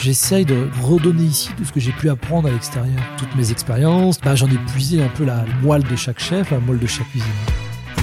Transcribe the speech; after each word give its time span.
J'essaye 0.00 0.46
de 0.46 0.66
redonner 0.80 1.24
ici 1.24 1.50
tout 1.58 1.64
ce 1.66 1.72
que 1.72 1.80
j'ai 1.80 1.92
pu 1.92 2.08
apprendre 2.08 2.48
à 2.48 2.50
l'extérieur. 2.50 3.02
Toutes 3.18 3.34
mes 3.36 3.50
expériences, 3.52 4.18
bah, 4.18 4.34
j'en 4.34 4.46
ai 4.46 4.56
puisé 4.72 5.02
un 5.02 5.08
peu 5.08 5.26
la 5.26 5.44
moelle 5.62 5.82
de 5.82 5.94
chaque 5.94 6.20
chef, 6.20 6.50
la 6.50 6.58
moelle 6.58 6.78
de 6.78 6.86
chaque 6.86 7.08
cuisine. 7.10 7.28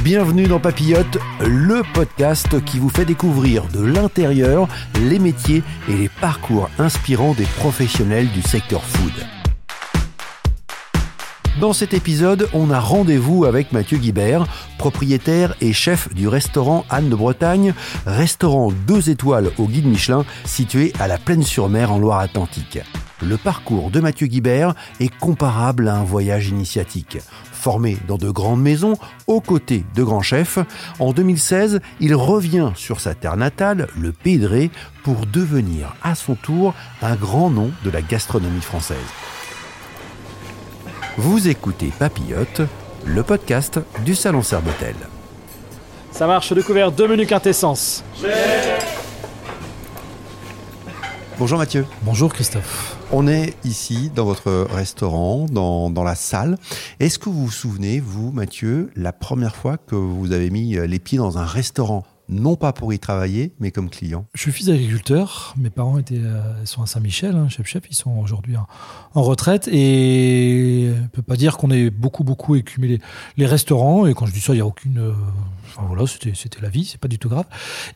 Bienvenue 0.04 0.46
dans 0.46 0.60
Papillote, 0.60 1.18
le 1.42 1.82
podcast 1.96 2.64
qui 2.66 2.78
vous 2.78 2.90
fait 2.90 3.06
découvrir 3.06 3.68
de 3.70 3.84
l'intérieur 3.84 4.68
les 5.02 5.18
métiers 5.18 5.64
et 5.90 5.94
les 5.94 6.10
parcours 6.10 6.70
inspirants 6.78 7.34
des 7.34 7.48
professionnels 7.58 8.30
du 8.30 8.44
secteur 8.44 8.84
food. 8.84 9.14
Dans 11.60 11.74
cet 11.74 11.96
épisode, 11.96 12.48
on 12.54 12.70
a 12.70 12.80
rendez-vous 12.80 13.46
avec 13.46 13.72
Mathieu 13.72 13.98
Guibert, 13.98 14.46
propriétaire 14.78 15.56
et 15.60 15.74
chef 15.74 16.14
du 16.14 16.28
restaurant 16.28 16.86
Anne 16.92 17.10
de 17.10 17.16
Bretagne, 17.16 17.74
restaurant 18.06 18.72
2 18.86 19.10
étoiles 19.10 19.50
au 19.58 19.66
guide 19.66 19.88
Michelin 19.88 20.24
situé 20.46 20.94
à 21.00 21.08
la 21.08 21.18
Plaine-sur-Mer 21.18 21.92
en 21.92 21.98
Loire-Atlantique. 21.98 22.78
Le 23.24 23.38
parcours 23.38 23.90
de 23.90 24.00
Mathieu 24.00 24.28
Guibert 24.28 24.76
est 25.00 25.10
comparable 25.18 25.88
à 25.88 25.96
un 25.96 26.04
voyage 26.04 26.50
initiatique. 26.50 27.18
Formé 27.52 27.98
dans 28.08 28.18
de 28.18 28.30
grandes 28.30 28.62
maisons, 28.62 28.94
aux 29.26 29.42
côtés 29.42 29.84
de 29.96 30.04
grands 30.04 30.22
chefs, 30.22 30.60
en 31.00 31.12
2016, 31.12 31.80
il 32.00 32.14
revient 32.14 32.70
sur 32.76 33.00
sa 33.00 33.16
terre 33.16 33.36
natale, 33.36 33.88
le 34.00 34.12
Pays 34.12 34.70
pour 35.04 35.26
devenir 35.26 35.96
à 36.04 36.14
son 36.14 36.36
tour 36.36 36.76
un 37.02 37.16
grand 37.16 37.50
nom 37.50 37.72
de 37.84 37.90
la 37.90 38.04
gastronomie 38.04 38.62
française. 38.62 38.98
Vous 41.20 41.48
écoutez 41.48 41.92
Papillote, 41.98 42.62
le 43.04 43.24
podcast 43.24 43.80
du 44.06 44.14
Salon 44.14 44.44
Serbotel. 44.44 44.94
Ça 46.12 46.28
marche, 46.28 46.54
découvert 46.54 46.92
deux 46.92 47.08
menus 47.08 47.28
quintessence. 47.28 48.04
Bonjour 51.40 51.58
Mathieu. 51.58 51.88
Bonjour 52.04 52.32
Christophe. 52.32 52.98
On 53.12 53.28
est 53.28 53.56
ici 53.66 54.12
dans 54.14 54.26
votre 54.26 54.68
restaurant, 54.72 55.48
dans, 55.50 55.90
dans 55.90 56.04
la 56.04 56.14
salle. 56.14 56.56
Est-ce 57.00 57.18
que 57.18 57.30
vous 57.30 57.46
vous 57.46 57.52
souvenez, 57.52 58.00
vous 58.00 58.32
Mathieu, 58.32 58.92
la 58.96 59.12
première 59.12 59.56
fois 59.56 59.78
que 59.78 59.96
vous 59.96 60.32
avez 60.34 60.52
mis 60.52 60.76
les 60.76 61.00
pieds 61.00 61.18
dans 61.18 61.40
un 61.40 61.46
restaurant? 61.46 62.06
Non 62.30 62.56
pas 62.56 62.74
pour 62.74 62.92
y 62.94 63.00
travailler, 63.00 63.54
mais 63.60 63.72
comme 63.72 63.90
client 63.90 64.26
Je 64.34 64.42
suis 64.42 64.52
fils 64.52 64.68
d'agriculteur. 64.68 65.54
Mes 65.58 65.70
parents 65.70 65.98
étaient, 65.98 66.18
euh, 66.18 66.66
sont 66.66 66.82
à 66.82 66.86
Saint-Michel, 66.86 67.36
hein, 67.36 67.48
chef-chef. 67.48 67.84
Ils 67.90 67.96
sont 67.96 68.12
aujourd'hui 68.18 68.56
en, 68.58 69.22
retraite. 69.22 69.68
Et 69.70 70.92
je 70.96 71.02
ne 71.02 71.08
peux 71.08 71.22
pas 71.22 71.38
dire 71.38 71.58
qu'on 71.58 71.72
ait 71.72 71.90
beaucoup, 71.90 72.24
beaucoup 72.24 72.56
écumé 72.56 73.00
les, 73.38 73.46
restaurants. 73.46 74.06
Et 74.08 74.14
quand 74.14 74.26
je 74.26 74.34
dis 74.34 74.42
ça, 74.42 74.54
il 74.54 74.58
n'y 74.58 74.62
a 74.62 74.66
aucune. 74.66 75.00
Euh, 75.00 75.14
enfin 75.68 75.84
voilà, 75.88 76.06
c'était, 76.06 76.62
la 76.62 76.70
vie, 76.70 76.86
c'est 76.86 77.00
pas 77.00 77.08
du 77.08 77.18
tout 77.18 77.30
grave. 77.30 77.46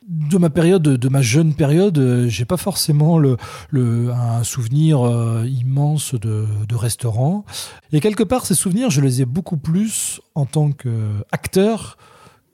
De 0.07 0.37
ma 0.37 0.49
période, 0.49 0.83
de 0.83 1.09
ma 1.09 1.21
jeune 1.21 1.53
période, 1.53 1.97
euh, 1.97 2.29
j'ai 2.29 2.45
pas 2.45 2.57
forcément 2.57 3.17
le, 3.17 3.35
le, 3.69 4.11
un 4.11 4.43
souvenir 4.43 5.01
immense 5.45 6.15
de, 6.15 6.47
de 6.67 6.75
restaurants. 6.75 7.45
Et 7.91 7.99
quelque 7.99 8.23
part, 8.23 8.45
ces 8.45 8.55
souvenirs, 8.55 8.89
je 8.89 9.01
les 9.01 9.21
ai 9.21 9.25
beaucoup 9.25 9.57
plus 9.57 10.21
en 10.35 10.45
tant 10.45 10.71
qu'acteur 10.71 11.97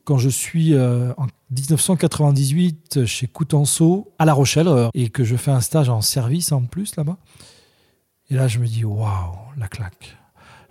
quand 0.07 0.17
je 0.17 0.29
suis 0.29 0.73
euh, 0.73 1.11
en 1.17 1.27
1998 1.51 3.03
chez 3.03 3.27
Coutenceau 3.27 4.13
à 4.17 4.23
La 4.23 4.33
Rochelle 4.33 4.69
euh, 4.69 4.87
et 4.93 5.09
que 5.09 5.25
je 5.25 5.35
fais 5.35 5.51
un 5.51 5.59
stage 5.59 5.89
en 5.89 5.99
service 5.99 6.53
en 6.53 6.61
plus 6.61 6.95
là-bas. 6.95 7.17
Et 8.29 8.35
là, 8.35 8.47
je 8.47 8.59
me 8.59 8.67
dis, 8.67 8.85
waouh, 8.85 9.35
la 9.57 9.67
claque. 9.67 10.15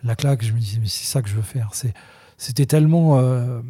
La 0.03 0.17
claque, 0.17 0.43
je 0.43 0.55
me 0.55 0.59
dis, 0.59 0.79
mais 0.81 0.89
c'est 0.89 1.05
ça 1.05 1.21
que 1.21 1.29
je 1.29 1.35
veux 1.35 1.43
faire. 1.43 1.73
C'était 2.39 2.65
tellement, 2.65 3.19
euh, 3.19 3.61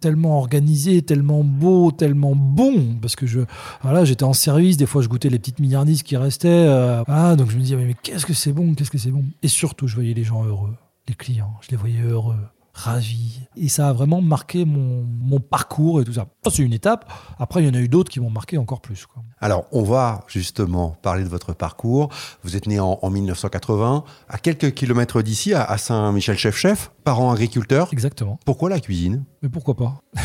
tellement 0.00 0.36
organisé, 0.38 1.02
tellement 1.02 1.44
beau, 1.44 1.92
tellement 1.92 2.34
bon, 2.34 2.96
parce 3.00 3.14
que 3.14 3.24
je, 3.24 3.38
voilà, 3.82 4.04
j'étais 4.04 4.24
en 4.24 4.32
service, 4.32 4.76
des 4.78 4.86
fois 4.86 5.00
je 5.00 5.08
goûtais 5.08 5.30
les 5.30 5.38
petites 5.38 5.60
milliardises 5.60 6.02
qui 6.02 6.16
restaient. 6.16 6.66
ah, 7.06 7.36
donc 7.36 7.50
je 7.50 7.56
me 7.56 7.62
disais, 7.62 7.76
mais, 7.76 7.84
mais 7.84 7.96
qu'est-ce 8.02 8.26
que 8.26 8.34
c'est 8.34 8.52
bon, 8.52 8.74
qu'est-ce 8.74 8.90
que 8.90 8.98
c'est 8.98 9.12
bon? 9.12 9.24
Et 9.44 9.48
surtout, 9.48 9.86
je 9.86 9.94
voyais 9.94 10.14
les 10.14 10.24
gens 10.24 10.44
heureux, 10.44 10.74
les 11.06 11.14
clients, 11.14 11.54
je 11.60 11.68
les 11.70 11.76
voyais 11.76 12.00
heureux 12.00 12.34
ravi. 12.72 13.40
Et 13.56 13.68
ça 13.68 13.88
a 13.88 13.92
vraiment 13.92 14.20
marqué 14.20 14.64
mon, 14.64 15.40
parcours 15.40 16.00
et 16.00 16.04
tout 16.04 16.14
ça. 16.14 16.26
C'est 16.50 16.62
une 16.62 16.72
étape. 16.72 17.10
Après, 17.38 17.62
il 17.62 17.66
y 17.66 17.70
en 17.70 17.74
a 17.74 17.80
eu 17.80 17.88
d'autres 17.88 18.10
qui 18.10 18.20
m'ont 18.20 18.30
marqué 18.30 18.58
encore 18.58 18.80
plus. 18.80 19.06
Alors, 19.40 19.66
on 19.72 19.82
va 19.82 20.24
justement 20.28 20.96
parler 21.02 21.24
de 21.24 21.28
votre 21.28 21.52
parcours. 21.52 22.10
Vous 22.42 22.56
êtes 22.56 22.66
né 22.66 22.80
en, 22.80 22.98
1980, 23.10 24.04
à 24.28 24.38
quelques 24.38 24.72
kilomètres 24.72 25.22
d'ici, 25.22 25.52
à, 25.54 25.76
Saint-Michel-Chef-Chef, 25.76 26.92
parents 27.04 27.32
agriculteurs. 27.32 27.88
Exactement. 27.92 28.38
Pourquoi 28.44 28.70
la 28.70 28.80
cuisine? 28.80 29.24
Mais 29.42 29.48
pourquoi 29.48 29.76
pas? 29.76 30.00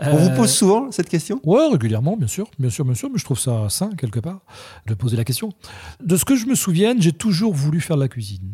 On 0.00 0.16
vous 0.16 0.30
pose 0.30 0.52
souvent 0.52 0.92
cette 0.92 1.08
question? 1.08 1.40
Ouais, 1.44 1.66
régulièrement, 1.72 2.16
bien 2.16 2.28
sûr, 2.28 2.48
bien 2.58 2.70
sûr, 2.70 2.84
bien 2.84 2.94
sûr, 2.94 3.10
mais 3.10 3.18
je 3.18 3.24
trouve 3.24 3.38
ça 3.38 3.68
sain 3.68 3.90
quelque 3.96 4.20
part 4.20 4.40
de 4.86 4.94
poser 4.94 5.16
la 5.16 5.24
question. 5.24 5.50
De 6.00 6.16
ce 6.16 6.24
que 6.24 6.36
je 6.36 6.46
me 6.46 6.54
souvienne, 6.54 7.02
j'ai 7.02 7.12
toujours 7.12 7.52
voulu 7.52 7.80
faire 7.80 7.96
de 7.96 8.02
la 8.02 8.08
cuisine 8.08 8.48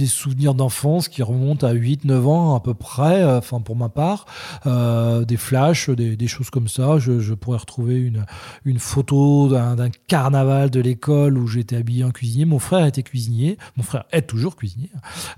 des 0.00 0.06
souvenirs 0.06 0.54
d'enfance 0.54 1.08
qui 1.08 1.22
remontent 1.22 1.66
à 1.66 1.74
8-9 1.74 2.24
ans 2.24 2.56
à 2.56 2.60
peu 2.60 2.72
près, 2.72 3.22
euh, 3.22 3.38
enfin 3.38 3.60
pour 3.60 3.76
ma 3.76 3.90
part, 3.90 4.24
euh, 4.66 5.26
des 5.26 5.36
flashs, 5.36 5.90
des, 5.90 6.26
choses 6.26 6.48
comme 6.48 6.68
ça. 6.68 6.98
Je, 6.98 7.34
pourrais 7.34 7.58
retrouver 7.58 7.96
une, 7.96 8.24
une 8.64 8.78
photo 8.78 9.48
d'un 9.48 9.90
carnaval 10.06 10.70
de 10.70 10.80
l'école 10.80 11.36
où 11.36 11.46
j'étais 11.46 11.76
habillé 11.76 12.04
en 12.04 12.12
cuisinier. 12.12 12.44
Mon 12.46 12.58
frère 12.58 12.86
était 12.86 13.02
cuisinier, 13.02 13.58
mon 13.76 13.82
frère 13.82 14.04
est 14.10 14.22
toujours 14.22 14.56
cuisinier. 14.56 14.90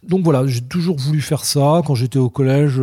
Donc 0.07 0.23
voilà, 0.23 0.47
j'ai 0.47 0.61
toujours 0.61 0.97
voulu 0.97 1.21
faire 1.21 1.45
ça. 1.45 1.83
Quand 1.85 1.95
j'étais 1.95 2.19
au 2.19 2.31
collège, 2.31 2.81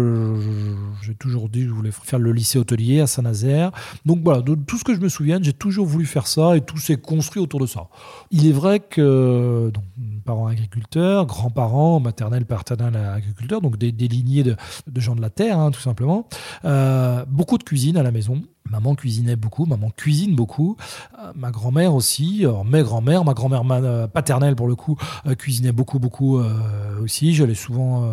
j'ai 1.02 1.16
toujours 1.16 1.48
dit 1.50 1.62
que 1.62 1.68
je 1.68 1.74
voulais 1.74 1.92
faire 1.92 2.20
le 2.20 2.34
lycée 2.34 2.60
hôtelier 2.60 3.00
à 3.00 3.08
Saint-Nazaire. 3.08 3.72
Donc 4.06 4.20
voilà, 4.24 4.42
de 4.42 4.56
tout 4.56 4.78
ce 4.78 4.84
que 4.84 4.94
je 4.94 5.00
me 5.00 5.10
souviens, 5.10 5.40
j'ai 5.42 5.54
toujours 5.54 5.86
voulu 5.86 6.06
faire 6.06 6.28
ça 6.28 6.58
et 6.58 6.62
tout 6.62 6.78
s'est 6.78 6.98
construit 6.98 7.42
autour 7.42 7.62
de 7.62 7.68
ça. 7.68 7.88
Il 8.32 8.48
est 8.48 8.52
vrai 8.52 8.80
que 8.80 9.72
parents 10.20 10.48
agriculteurs, 10.48 11.26
grands-parents, 11.26 12.00
maternels, 12.00 12.46
paternels 12.46 12.96
agriculteurs, 12.96 13.62
donc 13.62 13.78
des, 13.78 13.92
lignées 13.92 14.44
de, 14.44 14.56
gens 14.96 15.16
de 15.16 15.22
la 15.22 15.30
terre, 15.30 15.60
hein, 15.60 15.72
tout 15.72 15.80
simplement. 15.82 16.28
Euh, 16.66 17.26
beaucoup 17.28 17.58
de 17.58 17.64
cuisine 17.64 17.98
à 17.98 18.04
la 18.04 18.12
maison. 18.12 18.42
Maman 18.70 18.96
cuisinait 18.96 19.36
beaucoup, 19.36 19.66
maman 19.66 19.90
cuisine 19.96 20.36
beaucoup. 20.36 20.78
Euh, 21.18 21.32
ma 21.36 21.52
grand-mère 21.52 21.94
aussi, 21.96 22.46
mes 22.66 22.84
grand-mères, 22.84 23.26
ma 23.26 23.34
grand-mère 23.34 23.64
euh, 23.72 24.08
paternelle 24.08 24.56
pour 24.56 24.68
le 24.68 24.76
coup, 24.76 24.96
euh, 25.26 25.36
cuisinait 25.36 25.72
beaucoup, 25.72 26.00
beaucoup 26.00 26.40
aussi. 27.02 27.34
J'allais 27.34 27.56
souvent 27.56 28.10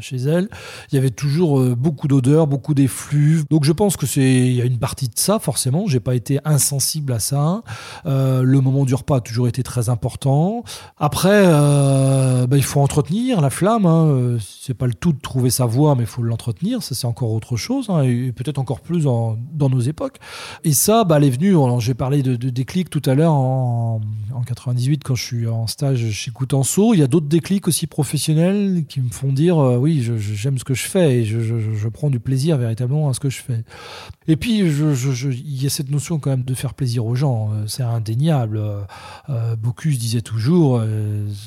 chez 0.00 0.16
elle. 0.16 0.48
Il 0.90 0.96
y 0.96 0.98
avait 0.98 1.10
toujours 1.10 1.76
beaucoup 1.76 2.08
d'odeurs, 2.08 2.46
beaucoup 2.46 2.74
d'effluves. 2.74 3.44
Donc 3.50 3.64
je 3.64 3.72
pense 3.72 3.96
que 3.96 4.06
c'est, 4.06 4.52
y 4.52 4.60
a 4.60 4.64
une 4.64 4.78
partie 4.78 5.08
de 5.08 5.14
ça 5.16 5.38
forcément. 5.38 5.86
J'ai 5.86 6.00
pas 6.00 6.14
été 6.14 6.40
insensible 6.44 7.12
à 7.12 7.18
ça. 7.18 7.62
le 8.04 8.60
moment 8.60 8.84
du 8.84 8.94
repas 8.94 9.16
a 9.16 9.20
toujours 9.20 9.48
été 9.48 9.62
très 9.62 9.88
important. 9.88 10.64
Après, 10.98 11.44
bah, 11.44 12.56
il 12.56 12.62
faut 12.62 12.80
entretenir 12.80 13.40
la 13.40 13.50
flamme. 13.50 13.86
Hein. 13.86 14.38
C'est 14.40 14.74
pas 14.74 14.86
le 14.86 14.94
tout 14.94 15.12
de 15.12 15.20
trouver 15.20 15.50
sa 15.50 15.66
voie, 15.66 15.94
mais 15.94 16.02
il 16.02 16.08
faut 16.08 16.22
l'entretenir. 16.22 16.82
Ça 16.82 16.94
c'est 16.94 17.06
encore 17.06 17.32
autre 17.32 17.56
chose 17.56 17.86
hein, 17.90 18.02
et 18.02 18.32
peut-être 18.32 18.58
encore 18.58 18.80
plus 18.80 19.04
dans 19.04 19.36
nos 19.58 19.83
époques. 19.88 20.18
Et 20.64 20.72
ça, 20.72 21.04
bah, 21.04 21.16
elle 21.18 21.24
est 21.24 21.30
venue. 21.30 21.54
J'ai 21.80 21.94
parlé 21.94 22.22
de, 22.22 22.36
déclics 22.36 22.90
tout 22.90 23.02
à 23.06 23.14
l'heure 23.14 23.32
en, 23.32 24.00
98 24.46 25.02
quand 25.04 25.14
je 25.14 25.22
suis 25.22 25.46
en 25.46 25.66
stage 25.66 26.10
chez 26.10 26.30
Coutenceau. 26.30 26.94
Il 26.94 27.00
y 27.00 27.02
a 27.02 27.06
d'autres 27.06 27.26
déclics 27.26 27.66
aussi 27.66 27.86
professionnels 27.86 28.84
qui 28.88 29.00
me 29.00 29.10
font 29.10 29.32
dire 29.32 29.58
euh, 29.58 29.76
oui, 29.76 30.06
j'aime 30.18 30.58
ce 30.58 30.64
que 30.64 30.74
je 30.74 30.84
fais 30.84 31.20
et 31.20 31.24
je, 31.24 31.88
prends 31.88 32.10
du 32.10 32.18
plaisir 32.18 32.58
véritablement 32.58 33.08
à 33.08 33.14
ce 33.14 33.20
que 33.20 33.30
je 33.30 33.40
fais. 33.40 33.64
Et 34.26 34.36
puis, 34.36 34.58
il 34.58 35.62
y 35.62 35.66
a 35.66 35.70
cette 35.70 35.90
notion 35.90 36.18
quand 36.18 36.30
même 36.30 36.42
de 36.42 36.54
faire 36.54 36.74
plaisir 36.74 37.06
aux 37.06 37.14
gens. 37.14 37.50
Euh, 37.52 37.64
c'est 37.66 37.82
indéniable. 37.82 38.60
Euh, 39.28 39.56
Bocuse 39.56 39.98
disait 39.98 40.22
toujours 40.22 40.82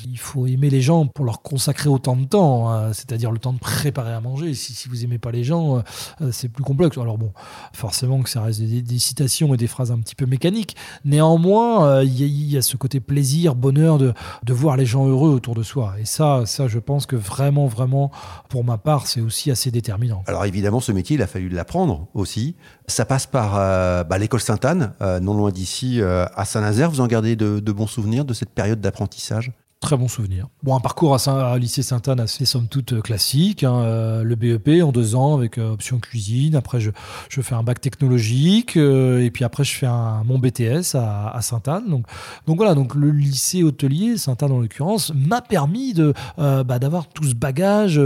il 0.08 0.18
faut 0.18 0.46
aimer 0.46 0.70
les 0.70 0.80
gens 0.80 1.06
pour 1.06 1.24
leur 1.24 1.42
consacrer 1.42 1.88
autant 1.88 2.16
de 2.16 2.24
temps, 2.24 2.70
hein, 2.70 2.92
c'est-à-dire 2.92 3.30
le 3.30 3.38
temps 3.38 3.52
de 3.52 3.58
préparer 3.58 4.12
à 4.12 4.20
manger. 4.20 4.54
Si, 4.54 4.72
si 4.72 4.88
vous 4.88 5.04
aimez 5.04 5.18
pas 5.18 5.30
les 5.30 5.44
gens, 5.44 5.82
c'est 6.30 6.48
plus 6.48 6.64
complexe. 6.64 6.96
Alors 6.98 7.18
bon, 7.18 7.32
forcément 7.72 8.22
que 8.22 8.27
ça 8.28 8.42
reste 8.42 8.60
des, 8.60 8.98
citations 8.98 9.54
et 9.54 9.56
des 9.56 9.66
phrases 9.66 9.90
un 9.90 9.98
petit 9.98 10.14
peu 10.14 10.26
mécaniques. 10.26 10.76
Néanmoins, 11.04 11.86
euh, 11.86 12.04
il 12.04 12.50
y, 12.50 12.56
a 12.56 12.62
ce 12.62 12.76
côté 12.76 13.00
plaisir, 13.00 13.54
bonheur 13.54 13.98
de, 13.98 14.12
de, 14.44 14.52
voir 14.52 14.76
les 14.76 14.86
gens 14.86 15.06
heureux 15.06 15.30
autour 15.30 15.54
de 15.54 15.62
soi. 15.62 15.94
Et 16.00 16.04
ça, 16.04 16.42
ça, 16.46 16.68
je 16.68 16.78
pense 16.78 17.06
que 17.06 17.16
vraiment, 17.16 17.66
vraiment, 17.66 18.10
pour 18.48 18.64
ma 18.64 18.78
part, 18.78 19.06
c'est 19.06 19.20
aussi 19.20 19.50
assez 19.50 19.70
déterminant. 19.70 20.22
Alors 20.26 20.44
évidemment, 20.44 20.80
ce 20.80 20.92
métier, 20.92 21.16
il 21.16 21.22
a 21.22 21.26
fallu 21.26 21.48
l'apprendre 21.48 22.08
aussi. 22.14 22.56
Ça 22.86 23.04
passe 23.04 23.26
par 23.26 23.54
euh, 23.56 24.04
bah, 24.04 24.18
l'école 24.18 24.40
Sainte-Anne, 24.40 24.92
euh, 25.02 25.20
non 25.20 25.34
loin 25.34 25.50
d'ici, 25.50 26.00
à 26.02 26.44
Saint-Nazaire. 26.44 26.90
Vous 26.90 27.00
en 27.00 27.06
gardez 27.06 27.36
de, 27.36 27.60
de 27.60 27.72
bons 27.72 27.86
souvenirs 27.86 28.24
de 28.24 28.34
cette 28.34 28.50
période 28.50 28.80
d'apprentissage? 28.80 29.52
Très 29.80 29.96
bon 29.96 30.08
souvenir. 30.08 30.48
Bon, 30.64 30.74
un 30.76 30.80
parcours 30.80 31.14
à, 31.14 31.20
Saint- 31.20 31.38
à 31.38 31.56
lycée 31.56 31.84
Sainte-Anne 31.84 32.18
assez 32.18 32.44
somme 32.44 32.66
toute 32.66 32.94
euh, 32.94 33.00
classique. 33.00 33.62
hein, 33.62 33.76
euh, 33.76 34.24
le 34.24 34.34
BEP 34.34 34.82
en 34.82 34.90
deux 34.90 35.14
ans 35.14 35.36
avec 35.36 35.56
euh, 35.56 35.70
option 35.70 36.00
cuisine. 36.00 36.56
Après, 36.56 36.80
je, 36.80 36.90
fais 37.30 37.54
un 37.54 37.62
bac 37.62 37.80
technologique. 37.80 38.76
et 38.76 39.30
puis 39.32 39.44
après, 39.44 39.62
je 39.62 39.72
fais 39.74 39.86
mon 39.86 40.40
BTS 40.40 40.96
à, 40.96 41.30
à 41.30 41.40
Sainte-Anne. 41.42 41.84
Donc, 41.88 42.56
voilà, 42.56 42.74
donc 42.74 42.96
le 42.96 43.12
lycée 43.12 43.62
hôtelier, 43.62 44.16
Sainte-Anne 44.18 44.50
en 44.50 44.58
l'occurrence, 44.58 45.12
m'a 45.14 45.42
permis 45.42 45.94
de, 45.94 46.12
bah, 46.36 46.80
d'avoir 46.80 47.06
tout 47.08 47.22
ce 47.24 47.34
bagage 47.34 48.00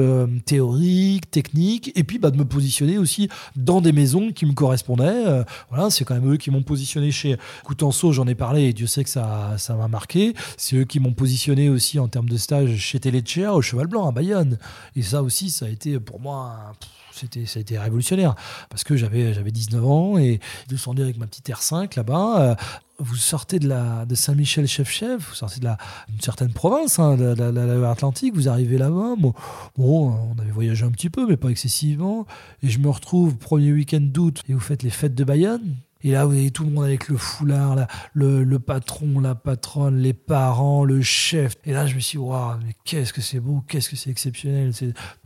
théorique, 0.44 1.30
technique. 1.30 1.90
Et 1.94 2.04
puis 2.04 2.18
bah, 2.18 2.30
de 2.30 2.36
me 2.36 2.44
positionner 2.44 2.98
aussi 2.98 3.30
dans 3.56 3.80
des 3.80 3.92
maisons 3.92 4.30
qui 4.30 4.44
me 4.44 4.52
correspondaient. 4.52 5.42
Voilà, 5.70 5.88
c'est 5.88 6.04
quand 6.04 6.14
même 6.14 6.30
eux 6.34 6.36
qui 6.36 6.50
m'ont 6.50 6.62
positionné 6.62 7.10
chez 7.10 7.38
Coutenceau, 7.64 8.12
j'en 8.12 8.26
ai 8.26 8.34
parlé 8.34 8.64
et 8.64 8.72
Dieu 8.74 8.86
sait 8.86 9.04
que 9.04 9.10
ça 9.10 9.56
m'a 9.70 9.88
marqué. 9.88 10.34
C'est 10.58 10.76
eux 10.76 10.84
qui 10.84 11.00
m'ont 11.00 11.14
positionné 11.14 11.61
aussi 11.68 11.98
en 11.98 12.08
termes 12.08 12.28
de 12.28 12.36
stage 12.36 12.76
chez 12.76 13.00
Téléchéa 13.00 13.54
au 13.54 13.62
Cheval 13.62 13.86
Blanc 13.86 14.08
à 14.08 14.12
Bayonne. 14.12 14.58
Et 14.96 15.02
ça 15.02 15.22
aussi, 15.22 15.50
ça 15.50 15.66
a 15.66 15.68
été 15.68 15.98
pour 16.00 16.20
moi, 16.20 16.72
c'était, 17.12 17.46
ça 17.46 17.58
a 17.58 17.60
été 17.62 17.78
révolutionnaire 17.78 18.34
parce 18.70 18.84
que 18.84 18.96
j'avais, 18.96 19.34
j'avais 19.34 19.50
19 19.52 19.84
ans 19.84 20.18
et 20.18 20.40
descendu 20.68 21.02
avec 21.02 21.16
ma 21.18 21.26
petite 21.26 21.48
R5 21.48 21.96
là-bas. 21.96 22.40
euh, 22.42 22.54
vous 22.98 23.16
sortez 23.16 23.58
de, 23.58 23.66
la, 23.68 24.04
de 24.06 24.14
Saint-Michel-Chef-Chef, 24.14 25.28
vous 25.30 25.34
sortez 25.34 25.58
de 25.58 25.64
la, 25.64 25.76
d'une 26.08 26.20
certaine 26.20 26.52
province, 26.52 27.00
hein, 27.00 27.16
de, 27.16 27.24
la- 27.24 27.34
de 27.34 27.42
la- 27.42 27.66
de 27.66 27.80
l'Atlantique, 27.80 28.32
vous 28.34 28.48
arrivez 28.48 28.78
là-bas. 28.78 29.14
Bon, 29.18 29.34
on 29.76 30.38
avait 30.40 30.50
voyagé 30.52 30.84
un 30.84 30.90
petit 30.92 31.10
peu, 31.10 31.26
mais 31.26 31.36
pas 31.36 31.48
excessivement. 31.48 32.26
Et 32.62 32.68
je 32.68 32.78
me 32.78 32.88
retrouve 32.88 33.36
premier 33.36 33.72
week-end 33.72 34.00
d'août 34.02 34.42
et 34.48 34.52
vous 34.54 34.60
faites 34.60 34.84
les 34.84 34.90
fêtes 34.90 35.16
de 35.16 35.24
Bayonne. 35.24 35.74
Et 36.04 36.12
là, 36.12 36.24
vous 36.24 36.32
avez 36.32 36.50
tout 36.50 36.64
le 36.64 36.70
monde 36.70 36.84
avec 36.84 37.08
le 37.08 37.16
foulard, 37.16 37.86
le, 38.14 38.58
patron, 38.58 39.20
la 39.20 39.34
patronne, 39.34 39.98
les 39.98 40.12
parents, 40.12 40.84
le 40.84 41.02
chef. 41.02 41.54
Et 41.64 41.72
là, 41.72 41.86
je 41.86 41.94
me 41.94 42.00
suis 42.00 42.18
dit, 42.18 42.24
waouh, 42.24 42.56
mais 42.64 42.74
qu'est-ce 42.84 43.12
que 43.12 43.20
c'est 43.20 43.40
beau, 43.40 43.62
qu'est-ce 43.68 43.88
que 43.88 43.96
c'est 43.96 44.10
exceptionnel. 44.10 44.72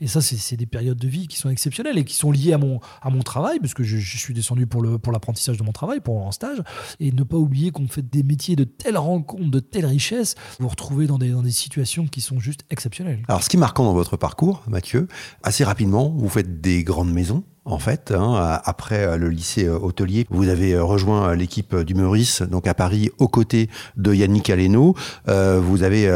Et 0.00 0.06
ça, 0.06 0.20
c'est 0.20 0.56
des 0.56 0.67
périodes 0.67 0.99
de 0.99 1.08
vie 1.08 1.28
qui 1.28 1.37
sont 1.37 1.50
exceptionnelles 1.50 1.99
et 1.99 2.05
qui 2.05 2.14
sont 2.14 2.31
liées 2.31 2.52
à 2.52 2.58
mon, 2.58 2.81
travail, 3.23 3.58
parce 3.58 3.75
que 3.75 3.82
je, 3.82 3.96
suis 3.99 4.34
descendu 4.34 4.67
pour 4.67 4.82
l'apprentissage 5.12 5.56
de 5.56 5.62
mon 5.62 5.73
travail, 5.73 6.00
pour 6.00 6.25
en 6.25 6.32
stage. 6.32 6.62
Et 7.00 7.12
ne 7.12 7.23
pas 7.23 7.37
oublier 7.37 7.70
qu'on 7.70 7.88
fait 7.88 8.08
des 8.08 8.23
métiers 8.23 8.56
de 8.56 8.64
telles 8.64 8.99
rencontres, 8.99 9.50
de 9.50 9.61
telles 9.61 9.87
richesses, 9.87 10.34
vous 10.58 10.64
vous 10.64 10.69
retrouvez 10.69 11.06
dans 11.06 11.19
des, 11.19 11.31
dans 11.31 11.43
des 11.43 11.50
situations 11.50 12.06
qui 12.06 12.20
sont 12.20 12.38
juste 12.38 12.64
exceptionnelles. 12.70 13.23
Alors, 13.28 13.43
ce 13.43 13.49
qui 13.49 13.56
est 13.56 13.61
marquant 13.61 13.84
dans 13.84 13.94
votre 13.94 14.17
parcours, 14.17 14.62
Mathieu, 14.69 15.08
assez 15.43 15.64
rapidement, 15.64 16.11
vous 16.11 16.28
faites 16.28 16.61
des 16.61 16.84
grandes 16.84 17.12
maisons. 17.12 17.44
En 17.68 17.80
fait, 17.80 18.12
hein, 18.12 18.60
après 18.64 19.04
euh, 19.04 19.16
le 19.16 19.28
lycée 19.28 19.64
euh, 19.64 19.76
hôtelier, 19.76 20.24
vous 20.30 20.48
avez 20.48 20.74
euh, 20.74 20.84
rejoint 20.84 21.34
l'équipe 21.34 21.74
du 21.74 21.96
Meurice, 21.96 22.42
donc 22.42 22.68
à 22.68 22.74
Paris, 22.74 23.10
aux 23.18 23.26
côtés 23.26 23.68
de 23.96 24.14
Yannick 24.14 24.48
Aleno. 24.50 24.94
Vous 25.26 25.82
avez 25.82 26.08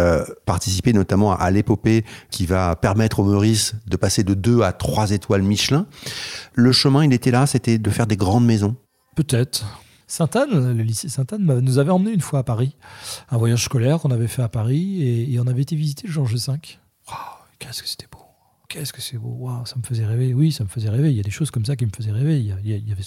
participé 0.46 0.92
notamment 0.92 1.36
à 1.36 1.50
l'épopée 1.50 2.04
qui 2.30 2.46
va 2.46 2.76
permettre 2.76 3.18
au 3.18 3.24
Meurice 3.24 3.74
de 3.86 3.96
passer 3.96 4.22
de 4.22 4.34
2 4.34 4.62
à 4.62 4.72
3 4.72 5.10
étoiles 5.10 5.42
Michelin. 5.42 5.86
Le 6.54 6.70
chemin, 6.70 7.04
il 7.04 7.12
était 7.12 7.32
là, 7.32 7.46
c'était 7.46 7.78
de 7.78 7.90
faire 7.90 8.06
des 8.06 8.16
grandes 8.16 8.46
maisons. 8.46 8.76
Peut-être. 9.16 9.66
Sainte-Anne, 10.06 10.76
le 10.76 10.82
lycée 10.82 11.08
Sainte-Anne 11.08 11.60
nous 11.60 11.78
avait 11.78 11.90
emmené 11.90 12.12
une 12.12 12.20
fois 12.20 12.40
à 12.40 12.42
Paris, 12.44 12.76
un 13.30 13.38
voyage 13.38 13.64
scolaire 13.64 13.98
qu'on 13.98 14.10
avait 14.10 14.28
fait 14.28 14.42
à 14.42 14.48
Paris 14.48 15.02
et, 15.02 15.32
et 15.32 15.40
on 15.40 15.46
avait 15.46 15.62
été 15.62 15.74
visiter 15.74 16.06
le 16.06 16.12
Georges 16.12 16.34
V. 16.34 16.52
Waouh, 17.08 17.18
qu'est-ce 17.58 17.82
que 17.82 17.88
c'était 17.88 18.06
beau! 18.10 18.19
Qu'est-ce 18.70 18.92
que 18.92 19.00
c'est 19.00 19.18
beau! 19.18 19.48
Ça 19.64 19.74
me 19.76 19.82
faisait 19.82 20.06
rêver. 20.06 20.32
Oui, 20.32 20.52
ça 20.52 20.62
me 20.62 20.68
faisait 20.68 20.88
rêver. 20.88 21.10
Il 21.10 21.16
y 21.16 21.20
a 21.20 21.24
des 21.24 21.30
choses 21.30 21.50
comme 21.50 21.64
ça 21.64 21.74
qui 21.74 21.84
me 21.84 21.90
faisaient 21.90 22.12
rêver. 22.12 22.38
Il 22.38 22.52
avait... 22.52 23.02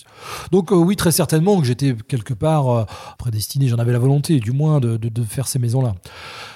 Donc, 0.51 0.73
euh, 0.73 0.75
oui, 0.75 0.97
très 0.97 1.13
certainement 1.13 1.57
que 1.57 1.65
j'étais 1.65 1.95
quelque 2.09 2.33
part 2.33 2.69
euh, 2.69 2.83
prédestiné, 3.17 3.69
j'en 3.69 3.77
avais 3.77 3.93
la 3.93 3.99
volonté, 3.99 4.41
du 4.41 4.51
moins, 4.51 4.81
de 4.81 5.23
faire 5.23 5.47
ces 5.47 5.59
maisons-là. 5.59 5.95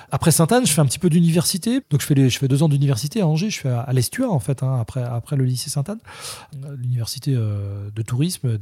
Après 0.10 0.32
Sainte-Anne, 0.32 0.66
je 0.66 0.72
fais 0.72 0.80
un 0.80 0.86
petit 0.86 1.00
peu 1.00 1.10
d'université. 1.10 1.82
Donc, 1.90 2.00
je 2.00 2.06
fais, 2.06 2.30
je 2.30 2.40
fais 2.40 2.48
deux 2.48 2.64
ans 2.64 2.70
d'université 2.70 3.20
à 3.20 3.28
Angers. 3.28 3.50
Je 3.50 3.60
fais 3.60 3.70
à, 3.70 3.82
à 3.82 3.92
l'Estuaire, 3.92 4.32
en 4.32 4.40
fait, 4.40 4.64
hein, 4.64 4.78
après, 4.80 5.04
après 5.04 5.36
le 5.36 5.44
lycée 5.44 5.70
Sainte-Anne. 5.70 6.00
Euh, 6.64 6.76
L'université 6.78 7.34
euh, 7.36 7.90
de 7.94 8.02
tourisme 8.02 8.58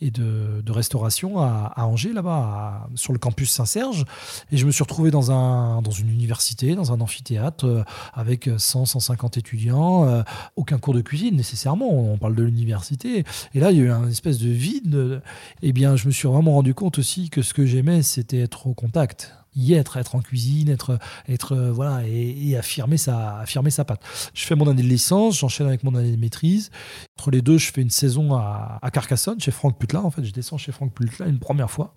et 0.00 0.10
de, 0.10 0.70
restauration 0.70 1.40
à, 1.40 1.84
Angers, 1.84 2.14
là-bas, 2.14 2.88
sur 2.94 3.12
le 3.12 3.18
campus 3.18 3.50
Saint-Serge. 3.50 4.06
Et 4.50 4.56
je 4.56 4.64
me 4.64 4.70
suis 4.70 4.82
retrouvé 4.82 5.10
dans, 5.10 5.30
un, 5.30 5.82
dans 5.82 5.90
une 5.90 6.08
université, 6.08 6.74
dans 6.74 6.92
un 6.92 7.00
amphithéâtre, 7.02 7.66
euh, 7.66 7.84
avec 8.14 8.48
100, 8.56 8.86
150 8.86 9.36
étudiants. 9.36 10.24
aucun 10.56 10.78
cours 10.78 10.94
de 10.94 11.02
cuisine, 11.02 11.36
nécessairement. 11.36 11.90
On 11.90 12.16
parle 12.16 12.34
de 12.34 12.42
l'université. 12.42 13.24
Et 13.52 13.60
là, 13.60 13.72
il 13.72 13.78
y 13.78 13.80
a 13.80 13.84
eu 13.84 13.90
un 13.90 14.08
espèce 14.08 14.38
de 14.38 14.48
vide. 14.48 15.20
Eh 15.60 15.72
bien, 15.72 15.96
je 15.96 16.06
me 16.06 16.12
suis 16.12 16.28
vraiment 16.28 16.52
rendu 16.52 16.72
compte 16.72 16.98
aussi 16.98 17.28
que 17.28 17.42
ce 17.42 17.52
que 17.52 17.66
j'aimais, 17.66 18.02
c'était 18.02 18.40
être 18.40 18.66
au 18.66 18.74
contact 18.74 19.34
y 19.56 19.74
être, 19.74 19.96
être 19.96 20.14
en 20.14 20.20
cuisine, 20.20 20.68
être, 20.68 20.98
être 21.28 21.52
euh, 21.52 21.72
voilà, 21.72 22.06
et, 22.06 22.56
affirmer 22.56 22.96
sa, 22.96 23.38
affirmer 23.38 23.70
sa 23.70 23.84
patte. 23.84 24.00
Je 24.34 24.44
fais 24.44 24.54
mon 24.54 24.68
année 24.68 24.82
de 24.82 24.88
licence, 24.88 25.38
j'enchaîne 25.38 25.66
avec 25.66 25.82
mon 25.84 25.94
année 25.94 26.12
de 26.12 26.20
maîtrise. 26.20 26.70
Entre 27.18 27.30
les 27.30 27.42
deux, 27.42 27.58
je 27.58 27.72
fais 27.72 27.82
une 27.82 27.90
saison 27.90 28.34
à, 28.34 28.78
à 28.82 28.90
Carcassonne, 28.90 29.40
chez 29.40 29.50
Franck 29.50 29.78
Putla. 29.78 30.02
En 30.02 30.10
fait, 30.10 30.24
je 30.24 30.32
descends 30.32 30.58
chez 30.58 30.72
Franck 30.72 30.92
Putla 30.92 31.26
une 31.26 31.38
première 31.38 31.70
fois. 31.70 31.94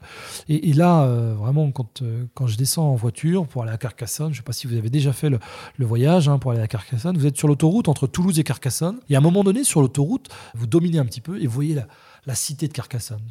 Et, 0.48 0.69
et 0.69 0.74
là, 0.74 1.04
euh, 1.04 1.36
vraiment, 1.38 1.71
quand, 1.71 2.01
euh, 2.01 2.25
quand 2.33 2.48
je 2.48 2.57
descends 2.57 2.92
en 2.92 2.95
voiture 2.95 3.48
pour 3.48 3.63
aller 3.63 3.71
à 3.71 3.77
Carcassonne, 3.77 4.27
je 4.27 4.31
ne 4.33 4.38
sais 4.38 4.44
pas 4.44 4.54
si 4.54 4.68
vous 4.68 4.75
avez 4.75 4.89
déjà 4.89 5.13
fait 5.13 5.30
le, 5.30 5.39
le 5.77 5.86
voyage 5.86 6.30
hein, 6.30 6.38
pour 6.39 6.51
aller 6.51 6.62
à 6.62 6.68
Carcassonne, 6.68 7.18
vous 7.18 7.25
êtes 7.25 7.38
sur 7.38 7.48
l'autoroute 7.48 7.88
entre 7.88 8.07
Toulouse 8.07 8.39
et 8.39 8.44
Carcassonne. 8.44 9.00
Et 9.09 9.15
à 9.15 9.18
un 9.19 9.21
moment 9.21 9.44
donné, 9.44 9.63
sur 9.63 9.81
l'autoroute, 9.81 10.30
vous 10.56 10.68
dominez 10.68 11.00
un 11.00 11.06
petit 11.06 11.21
peu 11.21 11.42
et 11.42 11.48
vous 11.48 11.54
voyez 11.54 11.75
la, 11.75 11.88
la 12.25 12.36
cité 12.36 12.68
de 12.68 12.74
Carcassonne. 12.74 13.21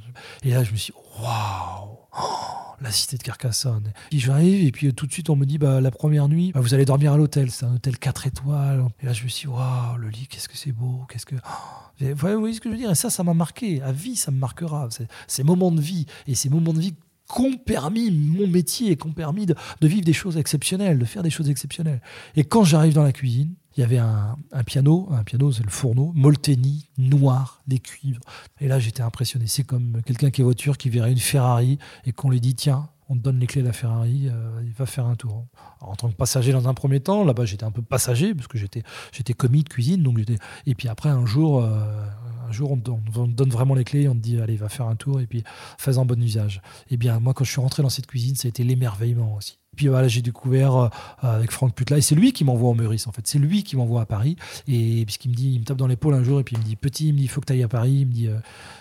Et 0.43 0.51
là, 0.51 0.65
je 0.65 0.73
me 0.73 0.77
suis 0.77 0.93
dit, 0.93 1.23
waouh! 1.23 1.99
Oh, 2.19 2.56
la 2.81 2.91
cité 2.91 3.17
de 3.17 3.23
Carcassonne. 3.23 3.93
Puis 4.11 4.21
j'arrive 4.21 4.67
et 4.67 4.73
puis 4.73 4.89
euh, 4.89 4.93
tout 4.93 5.07
de 5.07 5.13
suite 5.13 5.31
on 5.31 5.37
me 5.37 5.47
dit 5.47 5.59
bah 5.59 5.81
la 5.81 5.91
première 5.91 6.29
nuit 6.29 6.53
bah, 6.53 6.61
vous 6.61 6.75
allez 6.75 6.85
dormir 6.85 7.13
à 7.13 7.17
l'hôtel, 7.17 7.51
c'est 7.51 7.65
un 7.65 7.75
hôtel 7.75 7.99
4 7.99 8.27
étoiles. 8.27 8.85
Et 9.01 9.07
là 9.07 9.13
je 9.13 9.25
me 9.25 9.29
suis 9.29 9.49
waouh 9.49 9.97
le 9.99 10.09
lit 10.09 10.27
qu'est-ce 10.29 10.49
que 10.49 10.57
c'est 10.57 10.73
beau, 10.73 11.03
qu'est-ce 11.09 11.27
que 11.27 11.37
vous 12.01 12.39
voyez 12.39 12.55
ce 12.55 12.61
que 12.61 12.69
je 12.69 12.75
veux 12.75 12.81
dire? 12.81 12.91
Et 12.91 12.95
ça 12.95 13.11
ça 13.11 13.23
m'a 13.23 13.35
marqué, 13.35 13.83
à 13.83 13.93
vie 13.93 14.17
ça 14.17 14.31
me 14.31 14.39
marquera. 14.39 14.89
Ces 15.27 15.43
moments 15.43 15.71
de 15.71 15.81
vie 15.81 16.07
et 16.27 16.35
ces 16.35 16.49
moments 16.49 16.73
de 16.73 16.81
vie 16.81 16.95
qu'ont 17.29 17.57
permis 17.57 18.11
mon 18.11 18.47
métier 18.47 18.93
et 18.93 18.97
qu'ont 18.97 19.13
permis 19.13 19.47
de 19.47 19.57
vivre 19.83 20.05
des 20.05 20.13
choses 20.13 20.37
exceptionnelles, 20.37 20.99
de 20.99 21.05
faire 21.05 21.23
des 21.23 21.31
choses 21.31 21.51
exceptionnelles. 21.51 22.01
Et 22.37 22.45
quand 22.45 22.63
j'arrive 22.63 22.95
dans 22.95 23.03
la 23.03 23.13
cuisine, 23.13 23.55
il 23.77 23.81
y 23.81 23.85
avait 23.85 23.99
un, 23.99 24.37
piano, 24.65 25.09
un 25.13 25.23
piano 25.23 25.53
c'est 25.53 25.63
le 25.63 25.71
fourneau, 25.71 26.13
Molteni, 26.15 26.89
noir, 26.97 27.61
des 27.67 27.79
cuivres. 27.79 28.21
Et 28.61 28.69
là 28.69 28.79
j'étais 28.79 29.03
impressionné. 29.03 29.47
C'est 29.47 29.65
comme 29.65 30.03
quelqu'un 30.05 30.31
qui 30.31 30.41
est 30.41 30.45
voiture, 30.45 30.79
qui 30.79 30.89
verrait 30.89 31.13
une 31.13 31.19
Ferrari 31.19 31.79
et 32.05 32.13
qu'on 32.13 32.31
lui 32.31 32.41
dit 32.41 32.55
tiens, 32.55 32.89
on 33.09 33.15
te 33.15 33.21
donne 33.21 33.39
les 33.39 33.47
clés 33.47 33.63
de 33.63 33.67
la 33.67 33.73
Ferrari, 33.73 34.29
euh, 34.29 34.63
il 34.65 34.73
va 34.73 34.87
faire 34.87 35.07
un 35.07 35.15
tour. 35.15 35.47
En 35.81 35.95
tant 35.95 36.09
que 36.09 36.17
passager 36.17 36.53
dans 36.53 36.69
un 36.69 36.75
premier 36.75 37.01
temps, 37.01 37.25
là-bas 37.25 37.45
j'étais 37.45 37.65
un 37.65 37.71
peu 37.71 37.83
passager 37.83 38.35
parce 38.35 38.49
que 38.49 38.59
j'étais 38.59 38.83
j'étais 39.13 39.35
commis 39.35 39.63
de 39.63 39.69
cuisine, 39.69 40.03
donc. 40.03 40.19
Et 40.67 40.75
puis 40.75 40.89
après 40.89 41.11
un 41.11 41.27
jour, 41.27 41.63
euh, 41.63 42.07
un 42.49 42.53
jour 42.53 42.73
on 42.73 42.83
on 43.15 43.29
donne 43.29 43.51
vraiment 43.51 43.75
les 43.75 43.85
clés, 43.85 44.09
on 44.09 44.15
te 44.15 44.21
dit 44.21 44.41
allez 44.41 44.57
va 44.57 44.69
faire 44.69 44.87
un 44.87 44.97
tour 44.97 45.21
et 45.21 45.27
puis 45.27 45.45
fais-en 45.79 46.07
bon 46.07 46.21
usage. 46.21 46.63
Et 46.91 46.97
bien 46.97 47.21
moi 47.21 47.35
quand 47.35 47.45
je 47.45 47.51
suis 47.51 47.61
rentré 47.61 47.83
dans 47.83 47.91
cette 47.91 48.07
cuisine, 48.07 48.35
ça 48.35 48.47
a 48.47 48.49
été 48.49 48.65
l'émerveillement 48.65 49.35
aussi. 49.37 49.59
Puis 49.77 49.89
voilà, 49.89 50.09
j'ai 50.09 50.23
découvert 50.23 50.77
euh, 50.77 50.89
avec 51.23 51.51
Franck 51.51 51.75
Putla, 51.75 51.99
et 51.99 52.01
c'est 52.01 52.15
lui 52.15 52.33
qui 52.33 52.45
m'envoie 52.45 52.71
au 52.71 52.75
Meurice 52.75 53.07
en 53.07 53.13
fait, 53.13 53.27
c'est 53.27 53.39
lui 53.39 53.63
qui 53.63 53.77
m'envoie 53.77 54.01
à 54.01 54.07
Paris, 54.07 54.37
et 54.67 55.05
puisqu'il 55.05 55.31
me 55.31 55.35
dit, 55.35 55.53
il 55.53 55.61
me 55.61 55.65
tape 55.65 55.77
dans 55.77 55.87
l'épaule 55.87 56.15
un 56.15 56.25
jour, 56.25 56.41
et 56.41 56.45
puis 56.45 56.57
il 56.57 56.61
me 56.61 56.65
dit, 56.65 56.77
petit, 56.77 57.09
il 57.09 57.13
me 57.15 57.19
dit, 57.19 57.29
faut 57.29 57.41
que 57.41 57.47
tu 57.47 57.53
ailles 57.53 57.63
à 57.63 57.69
Paris, 57.69 57.99
il 58.01 58.07
me 58.07 58.13
dit, 58.13 58.29
euh, 58.29 58.39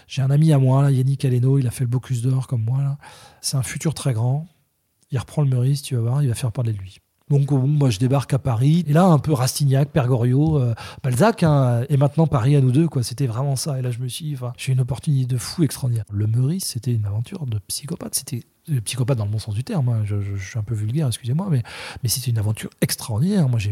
j'ai 0.08 0.22
un 0.22 0.32
ami 0.32 0.54
à 0.54 0.58
moi, 0.58 0.90
Yannick 0.92 1.26
Aleno, 1.26 1.60
il 1.60 1.68
a 1.68 1.72
fait 1.72 1.84
le 1.84 1.90
Bocuse 1.90 2.22
d'Or 2.22 2.48
comme 2.48 2.64
moi, 2.64 2.98
c'est 3.42 3.58
un 3.58 3.64
futur 3.64 3.94
très 3.94 4.14
grand, 4.14 4.48
il 5.12 5.20
reprend 5.20 5.42
le 5.42 5.50
Meurice, 5.50 5.82
tu 5.82 5.96
vas 5.96 6.02
voir, 6.02 6.24
il 6.24 6.30
va 6.30 6.36
faire 6.36 6.52
parler 6.52 6.74
de 6.74 6.80
lui. 6.80 7.00
Donc 7.30 7.50
moi 7.50 7.90
je 7.90 7.98
débarque 7.98 8.34
à 8.34 8.40
Paris, 8.40 8.86
et 8.88 8.94
là 8.94 9.06
un 9.06 9.18
peu 9.18 9.34
Rastignac, 9.34 9.90
Pergorio, 9.90 10.60
euh, 10.60 10.76
Balzac, 11.04 11.42
hein, 11.42 11.84
et 11.90 11.98
maintenant 11.98 12.28
Paris 12.28 12.56
à 12.56 12.62
nous 12.62 12.72
deux, 12.72 12.88
quoi. 12.88 13.02
C'était 13.02 13.26
vraiment 13.26 13.56
ça. 13.56 13.80
Et 13.80 13.82
là 13.82 13.90
je 13.90 13.98
me 13.98 14.08
suis, 14.08 14.36
enfin, 14.36 14.54
j'ai 14.58 14.74
une 14.74 14.82
opportunité 14.82 15.26
de 15.26 15.40
fou 15.40 15.64
extraordinaire. 15.64 16.06
Le 16.12 16.28
Meurice, 16.28 16.66
c'était 16.66 16.94
une 16.94 17.06
aventure 17.06 17.48
de 17.48 17.58
psychopathe. 17.68 18.14
C'était 18.14 18.44
psychopathe 18.84 19.18
dans 19.18 19.26
le 19.26 19.32
bon 19.32 19.40
sens 19.40 19.56
du 19.56 19.64
terme. 19.64 19.90
hein. 19.90 20.04
Je, 20.06 20.16
suis 20.38 20.60
un 20.60 20.64
peu 20.64 20.74
vulgaire, 20.76 21.08
excusez-moi, 21.08 21.48
mais 21.50 21.64
mais 22.04 22.10
c'était 22.10 22.32
une 22.32 22.38
aventure 22.38 22.70
extraordinaire. 22.82 23.48
Moi 23.50 23.60
j'ai, 23.60 23.72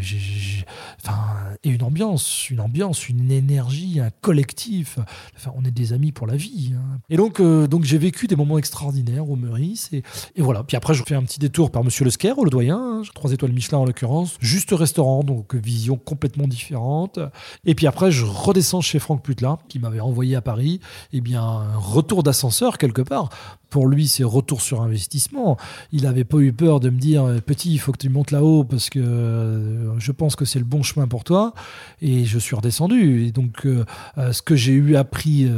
enfin, 1.02 1.20
et 1.64 1.70
une 1.70 1.84
ambiance, 1.84 2.50
une 2.50 2.60
ambiance, 2.60 3.10
une 3.10 3.32
énergie, 3.32 4.00
un 4.00 4.10
collectif. 4.22 5.00
Enfin, 5.36 5.52
on 5.56 5.64
est 5.66 5.72
des 5.72 5.94
amis 5.94 6.12
pour 6.12 6.28
la 6.28 6.36
vie. 6.36 6.74
hein. 6.76 7.00
Et 7.10 7.18
donc 7.18 7.40
euh, 7.40 7.68
donc 7.68 7.84
j'ai 7.84 7.98
vécu 7.98 8.28
des 8.28 8.36
moments 8.36 8.58
extraordinaires 8.58 9.30
au 9.30 9.36
Meurice 9.36 9.92
et 9.94 10.04
voilà. 10.42 10.64
Puis 10.64 10.78
après, 10.78 10.94
je 10.94 11.04
fais 11.04 11.16
un 11.16 11.24
petit 11.24 11.40
détour 11.40 11.72
par 11.72 11.84
Monsieur 11.84 12.06
Lesquer, 12.06 12.34
le 12.44 12.50
doyen, 12.50 12.78
hein, 12.78 13.02
trois 13.14 13.32
étoiles 13.32 13.52
Michelin 13.52 13.80
en 13.80 13.86
l'occurrence, 13.86 14.38
juste 14.40 14.72
restaurant, 14.72 15.24
donc 15.24 15.56
vision 15.56 15.98
complètement 15.98 16.48
différente. 16.48 17.20
Et 17.66 17.76
puis 17.76 17.88
après, 17.88 18.12
je 18.12 18.26
redescends 18.26 18.82
chez 18.82 19.00
Franck 19.00 19.24
Putla, 19.24 19.58
qui 19.70 19.80
m'avait 19.80 20.00
envoyé 20.00 20.36
à 20.36 20.42
Paris. 20.42 20.80
Eh 21.12 21.22
bien, 21.22 21.64
retour 21.78 22.24
d'ascenseur 22.24 22.78
quelque 22.78 23.02
part 23.02 23.30
pour 23.74 23.88
lui, 23.88 24.08
c'est 24.08 24.24
retour 24.24 24.62
sur 24.62 24.84
investissement. 24.84 25.58
Il 25.92 26.04
n'avait 26.04 26.26
pas 26.26 26.38
eu 26.38 26.54
peur 26.54 26.80
de 26.80 26.92
me 26.92 27.00
dire 27.00 27.26
Petit, 27.44 27.74
il 27.74 27.80
faut 27.80 27.92
que 27.92 27.98
tu 27.98 28.08
montes 28.08 28.30
là-haut 28.30 28.64
parce 28.64 28.92
que 28.92 29.00
euh, 29.00 30.00
je 30.00 30.12
pense 30.12 30.36
que 30.36 30.46
c'est 30.46 30.60
le 30.60 30.66
bon 30.66 30.84
chemin 30.84 31.08
pour 31.08 31.24
toi. 31.24 31.56
Et 32.00 32.24
je 32.24 32.38
suis 32.38 32.56
redescendu. 32.56 33.26
Et 33.26 33.32
donc, 33.32 33.66
euh, 33.66 33.84
euh, 34.20 34.32
ce 34.32 34.44
que 34.44 34.56
j'ai 34.56 34.74
eu 34.74 34.96
appris 34.96 35.50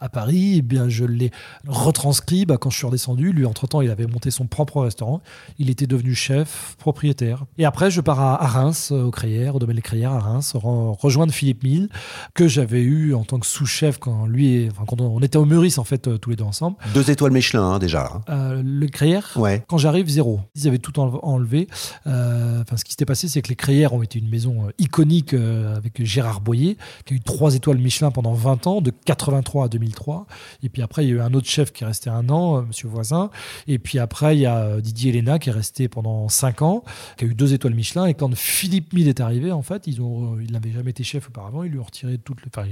à 0.00 0.10
Paris, 0.10 0.56
eh 0.58 0.62
bien, 0.62 0.90
je 0.90 1.06
l'ai 1.06 1.30
retranscrit 1.66 2.44
bah, 2.44 2.58
quand 2.58 2.68
je 2.68 2.76
suis 2.76 2.84
redescendu. 2.84 3.32
Lui, 3.32 3.46
entre-temps, 3.46 3.80
il 3.80 3.90
avait 3.90 4.06
monté 4.06 4.30
son 4.30 4.46
propre 4.46 4.82
restaurant. 4.82 5.22
Il 5.58 5.70
était 5.70 5.86
devenu 5.86 6.14
chef, 6.14 6.76
propriétaire. 6.78 7.46
Et 7.56 7.64
après, 7.64 7.90
je 7.90 8.02
pars 8.02 8.20
à, 8.20 8.46
Reims, 8.46 8.90
au 8.90 9.10
Crayères, 9.10 9.56
au 9.56 9.58
domaine 9.58 9.76
des 9.76 9.82
Crayères 9.82 10.12
à 10.12 10.20
Reims, 10.20 10.54
rejoindre 10.54 11.32
Philippe 11.32 11.62
Mille, 11.62 11.88
que 12.34 12.48
j'avais 12.48 12.82
eu 12.82 13.14
en 13.14 13.24
tant 13.24 13.38
que 13.38 13.46
sous-chef 13.46 13.96
quand 13.98 14.26
lui, 14.26 14.68
quand 14.86 15.00
on, 15.00 15.20
était 15.20 15.38
au 15.38 15.46
Meurice, 15.46 15.78
en 15.78 15.84
fait, 15.84 16.20
tous 16.20 16.28
les 16.28 16.36
deux 16.36 16.44
ensemble. 16.44 16.76
Deux 16.92 17.10
étoiles 17.10 17.29
Michelin, 17.30 17.62
hein, 17.62 17.78
déjà. 17.78 18.20
le 18.28 18.86
Crayères, 18.88 19.32
ouais. 19.36 19.64
quand 19.68 19.78
j'arrive, 19.78 20.08
zéro. 20.08 20.40
Ils 20.54 20.68
avaient 20.68 20.78
tout 20.78 20.98
enlevé. 21.00 21.68
Enfin, 22.06 22.76
ce 22.76 22.84
qui 22.84 22.92
s'était 22.92 23.06
passé, 23.06 23.28
c'est 23.28 23.42
que 23.42 23.48
les 23.48 23.56
Crayères 23.56 23.92
ont 23.92 24.02
été 24.02 24.18
une 24.18 24.28
maison 24.28 24.66
euh, 24.66 24.72
iconique 24.78 25.34
euh, 25.34 25.76
avec 25.76 26.04
Gérard 26.04 26.40
Boyer, 26.40 26.76
qui 27.04 27.14
a 27.14 27.16
eu 27.16 27.20
trois 27.20 27.54
étoiles 27.54 27.78
Michelin 27.78 28.10
pendant 28.10 28.32
20 28.32 28.66
ans, 28.66 28.80
de 28.80 28.90
83 28.90 29.64
à 29.64 29.68
2003. 29.68 30.26
Et 30.62 30.68
puis 30.68 30.82
après, 30.82 31.04
il 31.04 31.08
y 31.08 31.12
a 31.12 31.16
eu 31.16 31.20
un 31.20 31.34
autre 31.34 31.48
chef 31.48 31.72
qui 31.72 31.84
est 31.84 31.86
resté 31.86 32.10
un 32.10 32.28
an, 32.30 32.58
euh, 32.58 32.62
Monsieur 32.62 32.88
Voisin. 32.88 33.30
Et 33.66 33.78
puis 33.78 33.98
après, 33.98 34.36
il 34.36 34.40
y 34.40 34.46
a 34.46 34.80
Didier 34.80 35.16
Elena 35.16 35.38
qui 35.38 35.48
est 35.48 35.52
resté 35.52 35.88
pendant 35.88 36.28
5 36.28 36.62
ans, 36.62 36.84
qui 37.16 37.24
a 37.24 37.28
eu 37.28 37.34
deux 37.34 37.52
étoiles 37.52 37.74
Michelin. 37.74 38.06
Et 38.06 38.14
quand 38.14 38.34
Philippe 38.34 38.92
Mille 38.92 39.08
est 39.08 39.20
arrivé, 39.20 39.52
en 39.52 39.62
fait, 39.62 39.86
ils 39.86 40.00
ont, 40.00 40.38
il 40.40 40.52
n'avait 40.52 40.72
jamais 40.72 40.90
été 40.90 41.04
chef 41.04 41.28
auparavant, 41.28 41.62
ils 41.62 41.70
lui 41.70 41.78
ont 41.78 41.84
retiré 41.84 42.18
toute 42.18 42.38
enfin, 42.46 42.66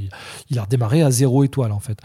il, 0.51 0.59
a 0.59 0.63
redémarré 0.63 1.03
à 1.03 1.11
zéro 1.11 1.45
étoile, 1.45 1.73
en 1.73 1.81
fait. 1.81 1.99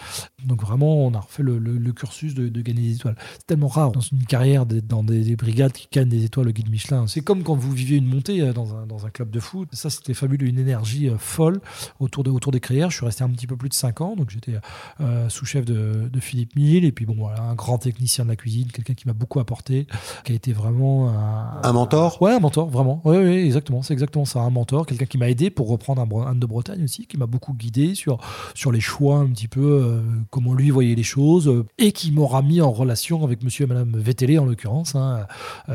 Donc 0.46 0.62
vraiment, 0.62 1.06
on 1.06 1.14
a 1.14 1.20
refait 1.20 1.44
le, 1.44 1.92
cursus 1.94 2.34
de, 2.34 2.43
gagner 2.50 2.82
des 2.82 2.96
étoiles. 2.96 3.16
C'est 3.34 3.48
tellement 3.48 3.68
rare 3.68 3.92
dans 3.92 4.02
une 4.02 4.24
carrière 4.26 4.66
d'être 4.66 4.88
dans 4.88 5.04
des, 5.04 5.36
brigades 5.36 5.72
qui 5.72 5.88
gagnent 5.92 6.10
des 6.10 6.26
étoiles 6.26 6.50
au 6.50 6.52
guide 6.52 6.70
Michelin. 6.70 7.08
C'est 7.08 7.22
comme 7.22 7.44
quand 7.44 7.56
vous 7.56 7.72
viviez 7.72 7.98
une 7.98 8.08
montée 8.08 8.54
dans 8.54 8.76
un, 8.76 8.86
dans 8.86 9.06
un 9.06 9.10
club 9.10 9.30
de 9.30 9.40
foot. 9.40 9.70
Ça, 9.74 9.90
c'était 9.90 10.14
fabuleux, 10.14 10.48
une 10.48 10.60
énergie 10.60 11.10
euh, 11.10 11.18
folle 11.18 11.62
autour, 12.00 12.24
de, 12.24 12.30
autour 12.30 12.52
des 12.52 12.60
créères. 12.60 12.90
Je 12.90 12.98
suis 12.98 13.06
resté 13.06 13.24
un 13.24 13.30
petit 13.30 13.48
peu 13.48 13.56
plus 13.56 13.70
de 13.70 13.74
5 13.74 14.02
ans, 14.02 14.16
donc 14.16 14.30
j'étais 14.30 14.54
euh, 15.02 15.30
sous-chef 15.30 15.66
de, 15.66 16.10
Philippe 16.20 16.56
Mille. 16.56 16.86
Et 16.86 16.92
puis, 16.92 17.06
bon, 17.06 17.16
voilà, 17.18 17.42
un 17.42 17.56
grand 17.56 17.78
technicien 17.78 18.24
de 18.24 18.30
la 18.30 18.36
cuisine, 18.36 18.68
quelqu'un 18.72 18.94
qui 18.94 19.08
m'a 19.08 19.14
beaucoup 19.14 19.40
apporté, 19.40 19.88
qui 20.24 20.32
a 20.32 20.36
été 20.36 20.54
vraiment. 20.54 21.10
Un, 21.10 21.62
un 21.64 21.74
mentor? 21.74 22.22
Ouais, 22.22 22.34
un 22.34 22.40
mentor, 22.40 22.70
vraiment. 22.70 23.02
Oui, 23.04 23.18
oui, 23.18 23.38
exactement. 23.38 23.82
C'est 23.82 23.94
exactement 23.94 24.26
ça, 24.26 24.42
un 24.42 24.50
mentor. 24.50 24.86
Quelqu'un 24.86 25.06
qui 25.06 25.18
m'a 25.18 25.30
aidé 25.30 25.50
pour 25.50 25.70
reprendre 25.70 26.02
un, 26.02 26.28
un, 26.28 26.36
de 26.36 26.46
Bretagne 26.46 26.84
aussi, 26.84 27.06
qui 27.08 27.18
m'a 27.18 27.26
beaucoup 27.26 27.54
guidé 27.54 27.96
sur, 27.96 28.18
sur 28.54 28.72
les 28.72 28.82
choix, 28.82 29.18
un 29.18 29.28
petit 29.28 29.48
peu, 29.48 29.62
euh, 29.62 30.02
comment 30.30 30.54
lui 30.54 30.70
voyait 30.70 30.96
les 30.96 31.04
choses, 31.04 31.64
et 31.78 31.92
qui 31.92 32.12
m'aura 32.12 32.33
mis 32.42 32.62
en 32.62 32.72
relation 32.72 33.24
avec 33.24 33.44
monsieur 33.44 33.66
et 33.66 33.68
madame 33.68 33.92
Vétélé, 33.96 34.38
en 34.40 34.46
l'occurrence, 34.46 34.96
hein, 34.96 35.26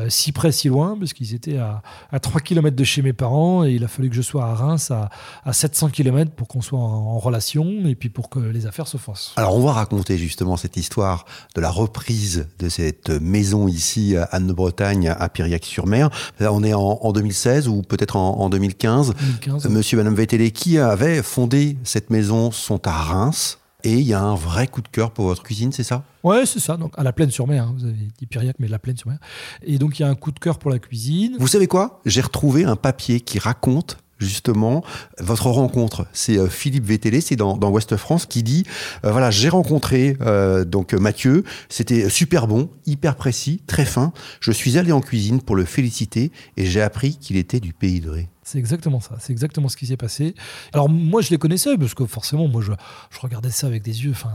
si 0.09 0.31
près, 0.31 0.51
si 0.51 0.67
loin, 0.67 0.97
parce 0.97 1.13
qu'ils 1.13 1.33
étaient 1.33 1.57
à, 1.57 1.81
à 2.11 2.19
3 2.19 2.41
km 2.41 2.75
de 2.75 2.83
chez 2.83 3.01
mes 3.01 3.13
parents 3.13 3.63
et 3.65 3.71
il 3.71 3.83
a 3.83 3.87
fallu 3.87 4.09
que 4.09 4.15
je 4.15 4.21
sois 4.21 4.45
à 4.45 4.53
Reims 4.53 4.91
à, 4.91 5.09
à 5.43 5.53
700 5.53 5.89
km 5.89 6.31
pour 6.31 6.47
qu'on 6.47 6.61
soit 6.61 6.79
en, 6.79 7.19
relation 7.19 7.65
et 7.85 7.95
puis 7.95 8.09
pour 8.09 8.29
que 8.29 8.39
les 8.39 8.65
affaires 8.65 8.87
se 8.87 8.97
fassent. 8.97 9.33
Alors 9.35 9.55
on 9.55 9.61
va 9.61 9.73
raconter 9.73 10.17
justement 10.17 10.55
cette 10.55 10.77
histoire 10.77 11.25
de 11.55 11.61
la 11.61 11.69
reprise 11.69 12.47
de 12.59 12.69
cette 12.69 13.09
maison 13.09 13.67
ici 13.67 14.15
à 14.15 14.23
Anne-de-Bretagne 14.23 15.09
à 15.09 15.27
Piriac-sur-Mer. 15.27 16.09
On 16.39 16.63
est 16.63 16.73
en, 16.73 17.11
2016 17.11 17.67
ou 17.67 17.81
peut-être 17.81 18.15
en, 18.15 18.49
2015. 18.49 19.13
2015. 19.19 19.69
Monsieur 19.69 19.97
et 19.97 20.03
Madame 20.03 20.15
Vétélé 20.15 20.51
qui 20.51 20.77
avait 20.77 21.21
fondé 21.21 21.77
cette 21.83 22.09
maison 22.09 22.51
sont 22.51 22.87
à 22.87 22.91
Reims. 22.91 23.58
Et 23.83 23.93
il 23.93 24.05
y 24.05 24.13
a 24.13 24.21
un 24.21 24.35
vrai 24.35 24.67
coup 24.67 24.81
de 24.81 24.87
cœur 24.87 25.11
pour 25.11 25.25
votre 25.25 25.43
cuisine, 25.43 25.71
c'est 25.71 25.83
ça? 25.83 26.03
Ouais, 26.23 26.45
c'est 26.45 26.59
ça. 26.59 26.75
Donc 26.75 26.93
à 26.97 27.03
la 27.03 27.13
plaine 27.13 27.31
sur 27.31 27.47
mer, 27.47 27.63
hein. 27.63 27.75
vous 27.77 27.85
avez 27.85 27.95
dit 28.17 28.25
Piriac, 28.25 28.57
mais 28.59 28.67
la 28.67 28.79
plaine 28.79 28.97
sur 28.97 29.09
mer. 29.09 29.19
Et 29.63 29.77
donc 29.77 29.99
il 29.99 30.01
y 30.01 30.05
a 30.05 30.09
un 30.09 30.15
coup 30.15 30.31
de 30.31 30.39
cœur 30.39 30.59
pour 30.59 30.69
la 30.69 30.79
cuisine. 30.79 31.37
Vous 31.39 31.47
savez 31.47 31.67
quoi? 31.67 32.01
J'ai 32.05 32.21
retrouvé 32.21 32.65
un 32.65 32.75
papier 32.75 33.21
qui 33.21 33.39
raconte 33.39 33.97
justement 34.19 34.83
votre 35.19 35.47
rencontre. 35.47 36.05
C'est 36.11 36.37
euh, 36.37 36.47
Philippe 36.47 36.85
Vétélé, 36.85 37.21
c'est 37.21 37.35
dans, 37.35 37.57
dans 37.57 37.69
Ouest 37.69 37.95
France, 37.95 38.25
qui 38.25 38.43
dit 38.43 38.65
euh, 39.05 39.11
voilà, 39.11 39.31
j'ai 39.31 39.49
rencontré 39.49 40.17
euh, 40.21 40.65
donc 40.65 40.93
Mathieu, 40.93 41.43
c'était 41.69 42.09
super 42.09 42.47
bon, 42.47 42.69
hyper 42.85 43.15
précis, 43.15 43.61
très 43.65 43.85
fin. 43.85 44.11
Je 44.41 44.51
suis 44.51 44.77
allé 44.77 44.91
en 44.91 45.01
cuisine 45.01 45.41
pour 45.41 45.55
le 45.55 45.65
féliciter 45.65 46.31
et 46.57 46.65
j'ai 46.65 46.81
appris 46.81 47.15
qu'il 47.15 47.37
était 47.37 47.59
du 47.59 47.73
pays 47.73 48.01
de 48.01 48.09
Ré. 48.09 48.29
C'est 48.49 48.57
exactement 48.57 48.99
ça. 48.99 49.15
C'est 49.19 49.31
exactement 49.31 49.69
ce 49.69 49.77
qui 49.77 49.85
s'est 49.85 49.95
passé. 49.95 50.33
Alors 50.73 50.89
moi, 50.89 51.21
je 51.21 51.29
les 51.29 51.37
connaissais 51.37 51.77
parce 51.77 51.93
que 51.93 52.03
forcément, 52.07 52.47
moi, 52.47 52.63
je, 52.63 52.71
regardais 53.21 53.51
ça 53.51 53.67
avec 53.67 53.83
des 53.83 54.05
yeux. 54.05 54.09
Enfin, 54.09 54.31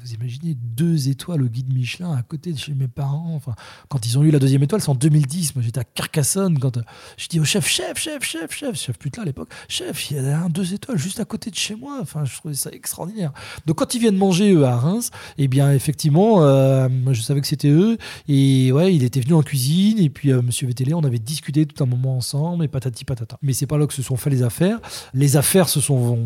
vous 0.00 0.12
imaginez 0.12 0.54
deux 0.54 1.08
étoiles 1.08 1.42
au 1.42 1.48
guide 1.48 1.74
Michelin 1.74 2.14
à 2.14 2.22
côté 2.22 2.52
de 2.52 2.58
chez 2.58 2.72
mes 2.72 2.86
parents. 2.86 3.34
Enfin, 3.34 3.56
quand 3.88 4.06
ils 4.06 4.16
ont 4.16 4.22
eu 4.22 4.30
la 4.30 4.38
deuxième 4.38 4.62
étoile, 4.62 4.80
c'est 4.80 4.90
en 4.90 4.94
2010. 4.94 5.56
Moi, 5.56 5.64
j'étais 5.64 5.80
à 5.80 5.84
Carcassonne 5.84 6.56
quand 6.60 6.78
je 7.16 7.26
dis 7.26 7.40
au 7.40 7.44
chef, 7.44 7.66
chef, 7.66 7.98
chef, 7.98 8.22
chef, 8.22 8.52
chef, 8.52 8.76
chef 8.76 8.96
putain 8.96 9.22
à 9.22 9.24
l'époque, 9.24 9.50
chef, 9.66 10.12
il 10.12 10.18
y 10.18 10.20
a 10.20 10.38
un 10.38 10.50
deux 10.50 10.72
étoiles 10.72 10.96
juste 10.96 11.18
à 11.18 11.24
côté 11.24 11.50
de 11.50 11.56
chez 11.56 11.74
moi. 11.74 11.98
Enfin, 12.00 12.24
je 12.24 12.36
trouvais 12.36 12.54
ça 12.54 12.70
extraordinaire. 12.70 13.32
Donc 13.66 13.78
quand 13.78 13.92
ils 13.92 14.00
viennent 14.00 14.16
manger 14.16 14.52
eux 14.52 14.66
à 14.66 14.76
Reims, 14.76 15.10
eh 15.36 15.48
bien 15.48 15.72
effectivement, 15.72 16.44
euh, 16.44 16.88
moi, 16.88 17.12
je 17.12 17.22
savais 17.22 17.40
que 17.40 17.48
c'était 17.48 17.70
eux. 17.70 17.98
Et 18.28 18.70
ouais, 18.70 18.94
il 18.94 19.02
était 19.02 19.18
venu 19.18 19.34
en 19.34 19.42
cuisine 19.42 19.98
et 19.98 20.10
puis 20.10 20.30
euh, 20.30 20.42
Monsieur 20.42 20.68
Vétélé, 20.68 20.94
on 20.94 21.02
avait 21.02 21.18
discuté 21.18 21.66
tout 21.66 21.82
un 21.82 21.88
moment 21.88 22.16
ensemble 22.16 22.64
et 22.64 22.68
patati 22.68 23.04
patata 23.04 23.36
mais 23.48 23.54
c'est 23.54 23.66
pas 23.66 23.78
là 23.78 23.86
que 23.86 23.94
se 23.94 24.02
sont 24.02 24.16
fait 24.16 24.28
les 24.28 24.42
affaires. 24.42 24.78
Les 25.14 25.38
affaires 25.38 25.70
se 25.70 25.80
sont, 25.80 26.18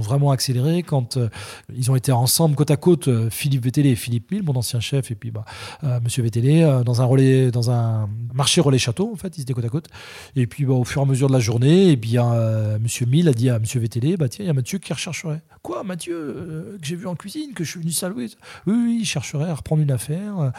vraiment 0.00 0.32
accélérées 0.32 0.82
quand 0.82 1.16
euh, 1.16 1.28
ils 1.72 1.88
ont 1.92 1.94
été 1.94 2.10
ensemble 2.10 2.56
côte 2.56 2.72
à 2.72 2.76
côte, 2.76 3.06
euh, 3.06 3.30
Philippe 3.30 3.62
Vétélé 3.62 3.90
et 3.90 3.94
Philippe 3.94 4.32
Mille, 4.32 4.42
mon 4.42 4.56
ancien 4.56 4.80
chef, 4.80 5.12
et 5.12 5.14
puis 5.14 5.30
bah, 5.30 5.44
euh, 5.84 6.00
Monsieur 6.02 6.24
Vétélé, 6.24 6.62
dans 6.84 7.00
un 7.00 7.04
relais, 7.04 7.52
dans 7.52 7.70
un 7.70 8.08
marché 8.34 8.60
relais 8.60 8.78
château, 8.78 9.12
en 9.12 9.16
fait, 9.16 9.38
ils 9.38 9.42
étaient 9.42 9.52
côte 9.52 9.64
à 9.64 9.68
côte. 9.68 9.86
Et 10.34 10.48
puis 10.48 10.64
bah, 10.64 10.74
au 10.74 10.82
fur 10.82 11.00
et 11.00 11.04
à 11.04 11.06
mesure 11.06 11.28
de 11.28 11.32
la 11.32 11.38
journée, 11.38 11.90
et 11.90 11.96
bien 11.96 12.34
Monsieur 12.80 13.06
Mille 13.06 13.28
a 13.28 13.32
dit 13.32 13.50
à 13.50 13.60
Monsieur 13.60 13.78
Vétélé, 13.78 14.16
bah 14.16 14.28
tiens, 14.28 14.44
il 14.44 14.48
y 14.48 14.50
a 14.50 14.54
Mathieu 14.54 14.78
qui 14.78 14.92
rechercherait. 14.92 15.42
Quoi, 15.62 15.84
Mathieu, 15.84 16.76
que 16.80 16.86
j'ai 16.86 16.96
vu 16.96 17.06
en 17.06 17.14
cuisine, 17.14 17.52
que 17.54 17.62
je 17.62 17.70
suis 17.70 17.80
venu 17.80 17.92
saluer? 17.92 18.26
Oui, 18.66 18.74
oui, 18.74 18.98
il 19.02 19.06
chercherait 19.06 19.48
à 19.48 19.54
reprendre 19.54 19.80
une 19.80 19.92
affaire. 19.92 20.52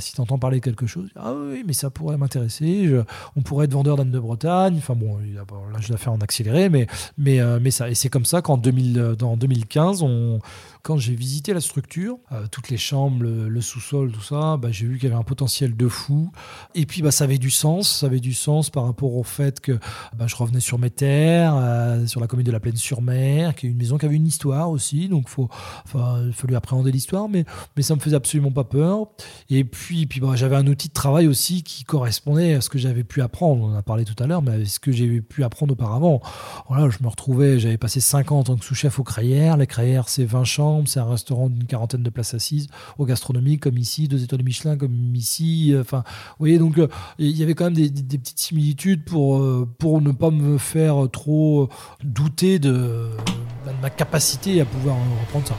si 0.00 0.12
tu 0.12 0.20
entends 0.20 0.38
parler 0.38 0.60
quelque 0.60 0.86
chose, 0.86 1.08
ah 1.16 1.32
oui, 1.32 1.64
mais 1.66 1.72
ça 1.72 1.88
pourrait 1.88 2.18
m'intéresser. 2.18 2.90
On 3.36 3.40
pourrait 3.40 3.64
être 3.64 3.72
vendeur 3.72 3.96
d'âne 3.96 4.10
de 4.10 4.20
Bretagne. 4.20 4.74
Enfin 4.76 4.94
bon, 4.94 5.18
il 5.26 5.38
a 5.38 5.44
là, 5.72 5.78
je 5.80 5.92
l'ai 5.92 5.98
fait 5.98 6.08
en 6.08 6.18
accéléré, 6.18 6.68
mais, 6.68 6.86
mais, 7.18 7.40
euh, 7.40 7.58
mais 7.60 7.70
ça. 7.70 7.90
Et 7.90 7.94
c'est 7.94 8.08
comme 8.08 8.24
ça 8.24 8.42
qu'en 8.42 8.56
2015, 8.56 10.02
on, 10.02 10.40
quand 10.82 10.96
j'ai 10.96 11.14
visité 11.14 11.54
la 11.54 11.60
structure, 11.60 12.18
euh, 12.32 12.46
toutes 12.50 12.68
les 12.68 12.76
chambres, 12.76 13.22
le, 13.22 13.60
sous-sol, 13.60 14.10
tout 14.10 14.22
ça, 14.22 14.56
bah, 14.56 14.68
j'ai 14.72 14.86
vu 14.86 14.98
qu'il 14.98 15.08
y 15.08 15.12
avait 15.12 15.20
un 15.20 15.24
potentiel 15.24 15.76
de 15.76 15.88
fou. 15.88 16.32
Et 16.74 16.86
puis, 16.86 17.02
bah, 17.02 17.12
ça 17.12 17.24
avait 17.24 17.38
du 17.38 17.50
sens. 17.50 17.98
Ça 18.00 18.06
avait 18.06 18.18
du 18.18 18.34
sens 18.34 18.68
par 18.68 18.84
rapport 18.84 19.14
au 19.14 19.22
fait 19.22 19.60
que 19.60 19.78
bah, 20.16 20.26
je 20.26 20.34
revenais 20.34 20.60
sur 20.60 20.80
mes 20.80 20.90
terres, 20.90 21.54
euh, 21.54 22.06
sur 22.06 22.20
la 22.20 22.26
commune 22.26 22.46
de 22.46 22.50
la 22.50 22.58
Plaine-sur-Mer, 22.58 23.54
qui 23.54 23.66
est 23.66 23.70
une 23.70 23.76
maison 23.76 23.96
qui 23.96 24.06
avait 24.06 24.16
une 24.16 24.26
histoire 24.26 24.70
aussi. 24.70 25.08
Donc, 25.08 25.28
faut, 25.28 25.48
il 25.94 26.32
fallait 26.32 26.56
appréhender 26.56 26.90
l'histoire, 26.90 27.28
mais, 27.28 27.44
mais 27.76 27.82
ça 27.82 27.94
me 27.94 28.00
faisait 28.00 28.16
absolument 28.16 28.50
pas 28.50 28.64
peur. 28.64 29.06
Et 29.50 29.62
puis, 29.62 30.06
puis 30.06 30.18
bah, 30.18 30.32
j'avais 30.34 30.56
un 30.56 30.66
outil 30.66 30.88
de 30.88 30.94
travail 30.94 31.28
aussi 31.28 31.62
qui 31.62 31.84
correspondait 31.84 32.54
à 32.54 32.60
ce 32.60 32.68
que 32.68 32.78
j'avais 32.78 33.04
pu 33.04 33.22
apprendre. 33.22 33.62
On 33.62 33.72
en 33.72 33.76
a 33.76 33.82
parlé 33.82 34.04
tout 34.04 34.20
à 34.20 34.26
l'heure, 34.26 34.42
mais 34.42 34.62
à 34.62 34.64
ce 34.64 34.80
que 34.80 34.90
j'ai 34.90 35.20
pu 35.20 35.44
apprendre 35.44 35.74
auparavant. 35.74 36.20
Voilà, 36.68 36.90
je 36.90 36.98
me 37.04 37.08
retrouvais, 37.08 37.60
j'avais 37.60 37.78
passé 37.78 38.00
5 38.00 38.32
ans 38.32 38.40
en 38.40 38.44
tant 38.44 38.56
que 38.56 38.64
sous-chef 38.64 38.98
aux 38.98 39.04
Crayères. 39.04 39.56
Les 39.56 39.68
Crayères, 39.68 40.08
c'est 40.08 40.24
20 40.24 40.42
chambres 40.42 40.71
c'est 40.86 41.00
un 41.00 41.08
restaurant 41.08 41.48
d'une 41.48 41.64
quarantaine 41.64 42.02
de 42.02 42.10
places 42.10 42.34
assises, 42.34 42.68
au 42.98 43.04
gastronomie 43.04 43.58
comme 43.58 43.78
ici, 43.78 44.08
deux 44.08 44.22
étoiles 44.22 44.42
Michelin 44.42 44.76
comme 44.76 45.14
ici. 45.14 45.72
Euh, 45.72 45.80
enfin, 45.80 46.04
voyez, 46.38 46.58
donc 46.58 46.78
euh, 46.78 46.88
il 47.18 47.36
y 47.36 47.42
avait 47.42 47.54
quand 47.54 47.64
même 47.64 47.74
des, 47.74 47.90
petites 48.18 48.38
similitudes 48.38 49.04
pour, 49.04 49.38
euh, 49.38 49.68
pour 49.78 50.00
ne 50.00 50.12
pas 50.12 50.30
me 50.30 50.58
faire 50.58 51.08
trop 51.10 51.68
douter 52.02 52.58
de, 52.58 52.70
de 52.70 53.72
ma 53.80 53.90
capacité 53.90 54.60
à 54.60 54.64
pouvoir 54.64 54.96
reprendre 55.22 55.46
ça. 55.46 55.56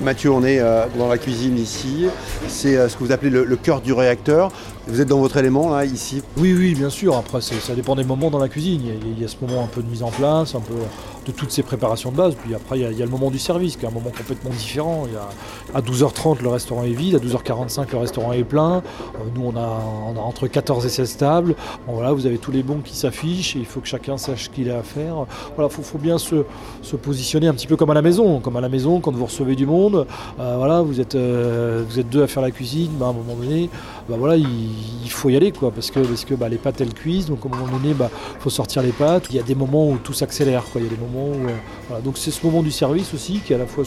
Mathieu, 0.00 0.32
on 0.32 0.42
est 0.42 0.60
dans 0.98 1.08
la 1.08 1.16
cuisine 1.16 1.56
ici. 1.56 2.06
C'est 2.48 2.88
ce 2.88 2.96
que 2.96 3.04
vous 3.04 3.12
appelez 3.12 3.30
le, 3.30 3.44
le 3.44 3.56
cœur 3.56 3.80
du 3.80 3.92
réacteur. 3.92 4.50
Vous 4.88 5.00
êtes 5.00 5.06
dans 5.06 5.20
votre 5.20 5.36
élément 5.36 5.70
là, 5.70 5.84
ici 5.84 6.22
Oui, 6.36 6.54
oui, 6.58 6.74
bien 6.74 6.90
sûr. 6.90 7.16
Après, 7.16 7.40
ça 7.40 7.74
dépend 7.74 7.94
des 7.94 8.02
moments 8.02 8.30
dans 8.30 8.40
la 8.40 8.48
cuisine. 8.48 8.82
Il 8.84 9.20
y, 9.20 9.24
a, 9.24 9.28
ce 9.28 9.36
moment 9.40 9.62
un 9.62 9.68
peu 9.68 9.80
de 9.80 9.88
mise 9.88 10.02
en 10.02 10.10
place, 10.10 10.56
un 10.56 10.60
peu 10.60 10.74
de 11.24 11.30
toutes 11.30 11.52
ces 11.52 11.62
préparations 11.62 12.10
de 12.10 12.16
base. 12.16 12.34
Puis 12.34 12.52
après, 12.52 12.80
il 12.80 12.98
y, 12.98 13.02
a, 13.02 13.04
le 13.04 13.10
moment 13.10 13.30
du 13.30 13.38
service, 13.38 13.76
qui 13.76 13.84
est 13.84 13.88
un 13.88 13.92
moment 13.92 14.10
complètement 14.10 14.50
différent. 14.50 15.04
Il 15.06 15.12
y 15.12 15.16
a, 15.16 15.28
à 15.78 15.80
12h30, 15.80 16.42
le 16.42 16.48
restaurant 16.48 16.82
est 16.82 16.94
vide. 16.94 17.14
À 17.14 17.18
12h45, 17.18 17.92
le 17.92 17.98
restaurant 17.98 18.32
est 18.32 18.42
plein. 18.42 18.78
Euh, 18.78 19.28
nous, 19.36 19.52
on 19.54 19.56
a, 19.56 20.18
entre 20.20 20.48
14 20.48 20.84
et 20.84 20.88
16 20.88 21.16
tables. 21.16 21.54
voilà, 21.86 22.12
vous 22.12 22.26
avez 22.26 22.38
tous 22.38 22.50
les 22.50 22.64
bons 22.64 22.80
qui 22.80 22.96
s'affichent 22.96 23.54
et 23.54 23.60
il 23.60 23.66
faut 23.66 23.78
que 23.78 23.88
chacun 23.88 24.16
sache 24.18 24.44
ce 24.44 24.50
qu'il 24.50 24.68
a 24.68 24.78
à 24.78 24.82
faire. 24.82 25.26
Voilà, 25.54 25.70
il 25.78 25.84
faut, 25.84 25.98
bien 25.98 26.18
se, 26.18 26.44
positionner 26.96 27.46
un 27.46 27.54
petit 27.54 27.68
peu 27.68 27.76
comme 27.76 27.90
à 27.90 27.94
la 27.94 28.02
maison. 28.02 28.40
Comme 28.40 28.56
à 28.56 28.60
la 28.60 28.68
maison, 28.68 28.98
quand 28.98 29.12
vous 29.12 29.26
recevez 29.26 29.54
du 29.54 29.66
monde, 29.66 30.08
euh, 30.40 30.56
voilà, 30.56 30.82
vous 30.82 31.00
êtes, 31.00 31.14
euh, 31.14 31.84
vous 31.88 32.00
êtes 32.00 32.08
deux 32.08 32.24
à 32.24 32.26
faire 32.26 32.42
la 32.42 32.50
cuisine. 32.50 32.90
Ben, 32.98 33.06
à 33.06 33.08
un 33.10 33.12
moment 33.12 33.36
donné, 33.36 33.70
bah 34.08 34.16
voilà, 34.18 34.36
il, 34.36 35.10
faut 35.10 35.28
y 35.28 35.36
aller 35.36 35.52
quoi, 35.52 35.70
parce 35.70 35.90
que, 35.90 36.00
parce 36.00 36.24
que 36.24 36.34
bah, 36.34 36.48
les 36.48 36.56
pâtes 36.56 36.80
elles 36.80 36.94
cuisent, 36.94 37.26
donc 37.26 37.40
à 37.44 37.48
un 37.48 37.56
moment 37.56 37.76
donné, 37.76 37.90
il 37.90 37.94
bah, 37.94 38.10
faut 38.40 38.50
sortir 38.50 38.82
les 38.82 38.92
pâtes. 38.92 39.26
Il 39.30 39.36
y 39.36 39.38
a 39.38 39.42
des 39.42 39.54
moments 39.54 39.88
où 39.88 39.98
tout 39.98 40.12
s'accélère, 40.12 40.64
quoi. 40.64 40.80
Il 40.80 40.84
y 40.84 40.86
a 40.86 40.90
des 40.90 41.00
moments 41.00 41.28
où, 41.28 41.48
euh, 41.94 42.00
donc 42.00 42.18
c'est 42.18 42.30
ce 42.30 42.44
moment 42.44 42.62
du 42.62 42.70
service 42.70 43.14
aussi 43.14 43.40
qui 43.40 43.54
à 43.54 43.58
la 43.58 43.66
fois, 43.66 43.84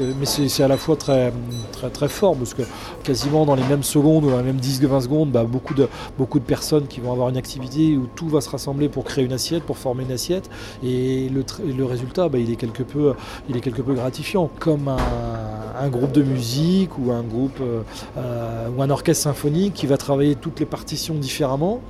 mais 0.00 0.26
c'est 0.26 0.62
à 0.62 0.68
la 0.68 0.76
fois 0.76 0.96
très, 0.96 1.32
très, 1.72 1.90
très 1.90 2.08
fort 2.08 2.36
parce 2.36 2.54
que 2.54 2.62
quasiment 3.02 3.46
dans 3.46 3.54
les 3.54 3.64
mêmes 3.64 3.82
secondes 3.82 4.24
ou 4.24 4.30
dans 4.30 4.38
les 4.38 4.44
mêmes 4.44 4.60
10-20 4.60 5.02
secondes, 5.02 5.30
bah, 5.30 5.44
beaucoup, 5.44 5.74
de, 5.74 5.88
beaucoup 6.16 6.38
de 6.38 6.44
personnes 6.44 6.86
qui 6.86 7.00
vont 7.00 7.12
avoir 7.12 7.28
une 7.28 7.36
activité 7.36 7.96
où 7.96 8.06
tout 8.14 8.28
va 8.28 8.40
se 8.40 8.50
rassembler 8.50 8.88
pour 8.88 9.04
créer 9.04 9.24
une 9.24 9.32
assiette, 9.32 9.62
pour 9.64 9.78
former 9.78 10.04
une 10.04 10.12
assiette, 10.12 10.50
et 10.82 11.28
le, 11.28 11.44
le 11.64 11.84
résultat, 11.84 12.28
bah, 12.28 12.38
il, 12.38 12.50
est 12.50 12.56
quelque 12.56 12.82
peu, 12.82 13.14
il 13.48 13.56
est 13.56 13.60
quelque 13.60 13.82
peu 13.82 13.94
gratifiant. 13.94 14.50
Comme 14.58 14.88
un, 14.88 15.88
groupe 15.88 16.12
de 16.12 16.22
musique 16.22 16.98
ou 16.98 17.12
un 17.12 17.22
groupe 17.22 17.58
euh, 17.60 17.82
euh, 18.16 18.68
ou 18.76 18.82
un 18.82 18.90
orchestre 18.90 19.24
symphonique 19.24 19.47
qui 19.74 19.86
va 19.86 19.96
travailler 19.96 20.34
toutes 20.34 20.60
les 20.60 20.66
partitions 20.66 21.14
différemment. 21.14 21.80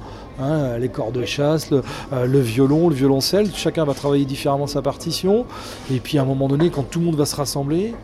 Hein, 0.40 0.78
les 0.78 0.88
cordes 0.88 1.18
de 1.18 1.24
chasse, 1.24 1.72
euh, 1.72 2.26
le, 2.26 2.38
violon, 2.38 2.88
le 2.88 2.94
violoncelle, 2.94 3.50
chacun 3.52 3.84
va 3.84 3.92
travailler 3.92 4.24
différemment 4.24 4.68
sa 4.68 4.82
partition. 4.82 5.46
Et 5.90 5.98
puis 5.98 6.16
à 6.18 6.22
un 6.22 6.24
moment 6.24 6.46
donné, 6.46 6.70
quand 6.70 6.84
tout 6.84 7.00
le 7.00 7.06
monde 7.06 7.16
va 7.16 7.26
se 7.26 7.34
rassembler, 7.34 7.94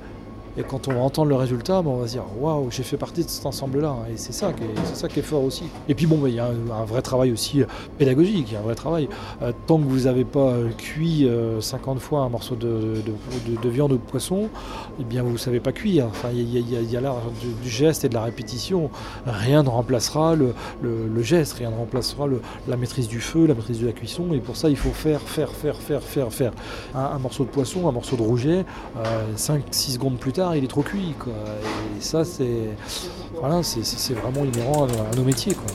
et 0.57 0.63
quand 0.63 0.87
on 0.87 0.93
va 0.93 1.01
entendre 1.01 1.31
le 1.31 1.35
résultat, 1.35 1.83
on 1.85 1.97
va 1.97 2.07
se 2.07 2.13
dire 2.13 2.25
waouh, 2.39 2.71
j'ai 2.71 2.85
fait 2.85 2.97
partie 2.97 3.25
de 3.25 3.29
cet 3.29 3.45
ensemble-là. 3.45 3.97
Et 4.13 4.17
c'est 4.17 4.33
ça, 4.33 4.53
qui 4.53 5.19
est, 5.19 5.23
fort 5.23 5.43
aussi. 5.43 5.65
Et 5.89 5.95
puis 5.95 6.07
bon, 6.07 6.27
il 6.27 6.35
y 6.35 6.39
a 6.39 6.47
un, 6.47 6.85
vrai 6.85 7.03
travail 7.03 7.33
aussi 7.33 7.63
euh, 7.63 7.67
pédagogique, 7.99 8.47
il 8.49 8.53
y 8.53 8.57
a 8.57 8.61
un 8.61 8.63
vrai 8.63 8.77
travail. 8.77 9.09
Euh, 9.43 9.53
tant 9.67 9.79
que 9.79 9.85
vous 9.85 10.01
n'avez 10.01 10.25
pas 10.25 10.51
euh, 10.51 10.71
cuit 10.71 11.29
50 11.61 11.99
fois 11.99 12.21
un 12.21 12.29
morceau 12.29 12.55
de, 12.55 13.03
viande 13.69 13.93
ou 13.93 13.97
de 13.97 14.01
poisson, 14.01 14.49
eh 15.01 15.05
bien 15.05 15.23
vous 15.23 15.33
ne 15.33 15.39
savez 15.39 15.59
pas 15.59 15.73
cuire. 15.73 16.07
Enfin, 16.07 16.29
il 16.33 16.57
y 16.57 16.97
a, 16.97 17.01
l'art 17.01 17.17
du, 17.63 17.69
geste 17.69 18.05
et 18.05 18.09
de 18.09 18.15
la 18.15 18.23
répétition. 18.23 18.91
Rien 19.27 19.65
ne 19.65 19.69
remplacera 19.69 20.37
le, 20.37 20.55
geste, 21.23 21.55
rien 21.55 21.71
ne 21.71 21.77
remplacera 21.77 22.27
la 22.69 22.77
maîtrise 22.77 23.09
du 23.09 23.21
feu, 23.21 23.47
la 23.47 23.55
maîtrise 23.55 23.81
de 23.81 23.87
la 23.87 23.93
cuisson. 23.93 24.27
Et 24.33 24.39
pour 24.39 24.57
ça, 24.57 24.69
il 24.69 24.77
faut 24.77 24.91
faire, 24.91 25.21
faire, 25.21 25.51
faire, 25.51 25.77
faire, 25.77 26.03
faire, 26.03 26.33
faire. 26.33 26.53
Un, 26.95 27.19
morceau 27.19 27.45
de 27.45 27.49
poisson, 27.49 27.89
un 27.89 27.93
morceau 27.93 28.17
de 28.17 28.23
rouget, 28.23 28.65
5-6 29.37 29.95
secondes 29.95 30.19
plus 30.19 30.33
tard, 30.33 30.44
il 30.55 30.65
est 30.65 30.69
trop 30.69 30.83
cuit. 30.83 31.15
Quoi. 31.19 31.33
Et 31.97 32.01
ça, 32.01 32.25
c'est 32.25 32.71
voilà, 33.39 33.63
c'est 33.63 34.15
vraiment 34.15 34.45
inhérent 34.45 34.87
à, 34.87 35.17
nos 35.17 35.25
métiers. 35.25 35.55
Quoi. 35.55 35.67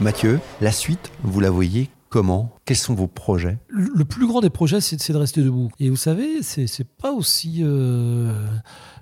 Mathieu, 0.00 0.40
la 0.60 0.72
suite, 0.72 1.12
vous 1.22 1.40
la 1.40 1.50
voyez 1.50 1.88
comment? 2.08 2.50
Quels 2.64 2.76
sont 2.76 2.94
vos 2.94 3.06
projets? 3.06 3.58
Le 3.68 4.04
plus 4.04 4.26
grand 4.26 4.40
des 4.40 4.50
projets, 4.50 4.80
c'est 4.80 5.12
de 5.12 5.18
rester 5.18 5.42
debout. 5.42 5.70
Et 5.80 5.90
vous 5.90 5.96
savez, 5.96 6.42
c'est 6.42 6.86
pas 6.86 7.12
aussi. 7.12 7.60
Euh, 7.62 8.32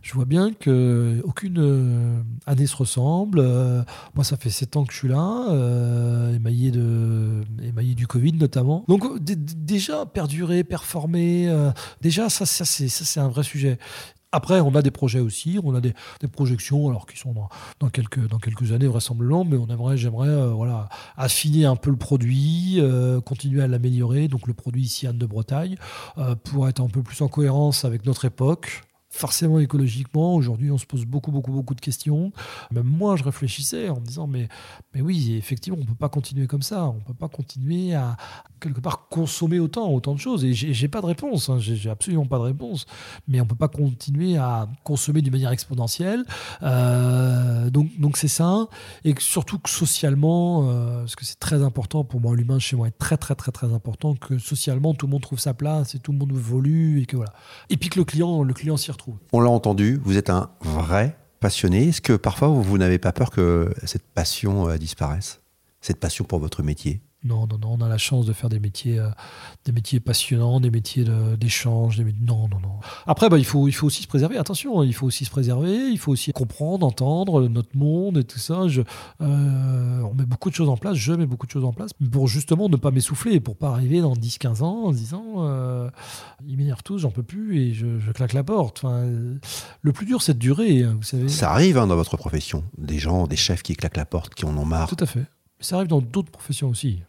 je 0.02 0.14
vois 0.14 0.24
bien 0.24 0.52
que 0.52 1.20
aucune 1.24 1.58
euh, 1.58 2.22
année 2.46 2.66
se 2.66 2.76
ressemble. 2.76 3.38
Euh, 3.40 3.82
moi, 4.14 4.24
ça 4.24 4.36
fait 4.36 4.50
sept 4.50 4.76
ans 4.76 4.84
que 4.84 4.92
je 4.92 4.98
suis 4.98 5.08
là, 5.08 5.46
émaillé, 6.34 6.70
de, 6.70 7.42
émaillé 7.62 7.94
du 7.94 8.06
Covid 8.06 8.32
notamment. 8.32 8.84
Donc, 8.88 9.18
déjà, 9.22 10.06
perdurer, 10.06 10.64
performer, 10.64 11.52
déjà, 12.00 12.28
ça, 12.28 12.46
ça 12.46 12.64
c'est 12.64 13.20
un 13.20 13.28
vrai 13.28 13.42
sujet. 13.42 13.78
Après, 14.34 14.60
on 14.60 14.74
a 14.74 14.80
des 14.80 14.90
projets 14.90 15.20
aussi, 15.20 15.58
on 15.62 15.74
a 15.74 15.80
des, 15.82 15.92
projections, 16.32 16.88
alors 16.88 17.06
qui 17.06 17.18
sont 17.18 17.34
dans, 17.80 17.90
quelques, 17.90 18.26
dans 18.28 18.38
quelques 18.38 18.72
années 18.72 18.86
vraisemblablement, 18.86 19.44
mais 19.44 19.58
on 19.58 19.66
aimerait, 19.66 19.98
j'aimerais 19.98 20.28
euh, 20.28 20.46
voilà, 20.46 20.88
affiner 21.18 21.66
un 21.66 21.76
peu 21.76 21.90
le 21.90 21.96
produit, 21.96 22.78
euh, 22.78 23.20
continuer 23.20 23.62
à 23.62 23.68
l'améliorer, 23.68 24.28
donc 24.28 24.46
le 24.46 24.54
produit 24.54 24.84
ici 24.84 25.06
Anne 25.06 25.18
de 25.18 25.26
Bretagne, 25.26 25.76
euh, 26.16 26.34
pour 26.34 26.66
être 26.66 26.80
un 26.80 26.88
peu 26.88 27.02
plus 27.02 27.20
en 27.20 27.28
cohérence 27.28 27.84
avec 27.84 28.06
notre 28.06 28.24
époque 28.24 28.82
forcément 29.12 29.60
écologiquement. 29.60 30.34
Aujourd'hui, 30.34 30.70
on 30.70 30.78
se 30.78 30.86
pose 30.86 31.04
beaucoup, 31.04 31.30
beaucoup, 31.30 31.52
beaucoup 31.52 31.74
de 31.74 31.80
questions. 31.80 32.32
Même 32.72 32.86
moi, 32.86 33.16
je 33.16 33.22
réfléchissais 33.22 33.90
en 33.90 34.00
me 34.00 34.06
disant, 34.06 34.26
mais, 34.26 34.48
mais 34.94 35.02
oui, 35.02 35.36
effectivement, 35.36 35.78
on 35.78 35.82
ne 35.82 35.86
peut 35.86 35.94
pas 35.94 36.08
continuer 36.08 36.46
comme 36.46 36.62
ça. 36.62 36.88
On 36.88 36.94
ne 36.94 37.00
peut 37.00 37.14
pas 37.14 37.28
continuer 37.28 37.94
à, 37.94 38.16
quelque 38.62 38.80
part, 38.80 39.08
consommer 39.08 39.58
autant, 39.58 39.90
autant 39.90 40.14
de 40.14 40.20
choses. 40.20 40.44
Et 40.44 40.54
j'ai 40.54 40.88
pas 40.88 41.00
de 41.00 41.06
réponse. 41.06 41.48
Hein. 41.48 41.58
J'ai 41.58 41.90
absolument 41.90 42.26
pas 42.26 42.38
de 42.38 42.44
réponse. 42.44 42.86
Mais 43.28 43.40
on 43.40 43.46
peut 43.46 43.54
pas 43.54 43.68
continuer 43.68 44.36
à 44.36 44.68
consommer 44.84 45.20
d'une 45.20 45.32
manière 45.32 45.50
exponentielle. 45.50 46.24
Euh, 46.62 47.70
donc, 47.70 47.88
donc 47.98 48.16
c'est 48.16 48.28
ça. 48.28 48.68
Et 49.04 49.14
surtout 49.18 49.58
que 49.58 49.68
socialement, 49.68 50.68
euh, 50.68 51.00
parce 51.00 51.16
que 51.16 51.24
c'est 51.24 51.38
très 51.38 51.62
important 51.62 52.04
pour 52.04 52.20
moi, 52.20 52.34
l'humain 52.34 52.58
chez 52.58 52.76
moi 52.76 52.88
est 52.88 52.98
très, 52.98 53.16
très, 53.16 53.34
très, 53.34 53.52
très 53.52 53.72
important 53.72 54.14
que 54.14 54.38
socialement, 54.38 54.94
tout 54.94 55.06
le 55.06 55.12
monde 55.12 55.22
trouve 55.22 55.38
sa 55.38 55.54
place 55.54 55.94
et 55.94 55.98
tout 55.98 56.12
le 56.12 56.18
monde 56.18 56.32
évolue 56.32 57.00
et 57.02 57.06
que 57.06 57.16
voilà. 57.16 57.32
Et 57.68 57.76
puis 57.76 57.88
que 57.88 57.98
le 57.98 58.04
client, 58.04 58.42
le 58.42 58.54
client 58.54 58.76
s'y 58.76 58.90
retrouve. 58.90 59.16
On 59.32 59.40
l'a 59.40 59.50
entendu, 59.50 60.00
vous 60.04 60.16
êtes 60.16 60.30
un 60.30 60.50
vrai 60.60 61.16
passionné. 61.40 61.88
Est-ce 61.88 62.00
que 62.00 62.14
parfois 62.14 62.48
vous, 62.48 62.78
n'avez 62.78 62.98
pas 62.98 63.12
peur 63.12 63.30
que 63.30 63.74
cette 63.84 64.06
passion 64.06 64.68
euh, 64.68 64.78
disparaisse? 64.78 65.40
Cette 65.80 65.98
passion 65.98 66.24
pour 66.24 66.38
votre 66.38 66.62
métier? 66.62 67.02
Non, 67.24 67.46
non, 67.46 67.58
non, 67.58 67.76
on 67.78 67.80
a 67.80 67.88
la 67.88 67.98
chance 67.98 68.26
de 68.26 68.32
faire 68.32 68.48
des 68.48 68.58
métiers, 68.58 68.98
euh, 68.98 69.08
des 69.64 69.72
métiers 69.72 70.00
passionnants, 70.00 70.58
des 70.58 70.70
métiers 70.70 71.04
d'échange. 71.38 72.00
Non, 72.00 72.48
non, 72.48 72.58
non. 72.60 72.80
Après, 73.06 73.28
bah, 73.28 73.38
il, 73.38 73.44
faut, 73.44 73.68
il 73.68 73.72
faut 73.72 73.86
aussi 73.86 74.02
se 74.02 74.08
préserver. 74.08 74.36
Attention, 74.38 74.82
il 74.82 74.92
faut 74.92 75.06
aussi 75.06 75.24
se 75.24 75.30
préserver. 75.30 75.88
Il 75.90 75.98
faut 75.98 76.10
aussi 76.10 76.32
comprendre, 76.32 76.84
entendre 76.84 77.48
notre 77.48 77.76
monde 77.76 78.18
et 78.18 78.24
tout 78.24 78.40
ça. 78.40 78.66
Je, 78.66 78.82
euh, 79.20 80.00
on 80.00 80.14
met 80.14 80.24
beaucoup 80.24 80.50
de 80.50 80.54
choses 80.54 80.68
en 80.68 80.76
place. 80.76 80.96
Je 80.96 81.12
mets 81.12 81.26
beaucoup 81.26 81.46
de 81.46 81.52
choses 81.52 81.64
en 81.64 81.72
place 81.72 81.92
pour 82.10 82.26
justement 82.26 82.68
ne 82.68 82.76
pas 82.76 82.90
m'essouffler, 82.90 83.38
pour 83.38 83.56
pas 83.56 83.70
arriver 83.70 84.00
dans 84.00 84.14
10-15 84.14 84.62
ans 84.62 84.86
en 84.86 84.92
se 84.92 84.96
disant 84.96 85.24
euh, 85.38 85.90
ils 86.46 86.56
m'énervent 86.56 86.82
tous, 86.82 86.98
j'en 86.98 87.10
peux 87.10 87.22
plus 87.22 87.60
et 87.60 87.74
je, 87.74 88.10
claque 88.12 88.32
la 88.32 88.44
porte. 88.44 88.84
Enfin, 88.84 89.04
le 89.80 89.92
plus 89.92 90.06
dur, 90.06 90.22
c'est 90.22 90.34
de 90.34 90.38
durer, 90.38 90.82
hein, 90.82 90.94
vous 90.96 91.02
savez. 91.02 91.28
Ça 91.28 91.52
arrive 91.52 91.78
hein, 91.78 91.86
dans 91.86 91.96
votre 91.96 92.16
profession. 92.16 92.64
Des 92.78 92.98
gens, 92.98 93.26
des 93.26 93.36
chefs 93.36 93.62
qui 93.62 93.74
claquent 93.74 93.96
la 93.96 94.06
porte, 94.06 94.34
qui 94.34 94.44
en 94.44 94.56
ont 94.56 94.66
marre. 94.66 94.88
Tout 94.88 94.96
à 94.98 95.06
fait. 95.06 95.20
Mais 95.20 95.64
ça 95.64 95.76
arrive 95.76 95.88
dans 95.88 96.00
d'autres 96.00 96.30
professions 96.30 96.68
aussi. 96.68 97.02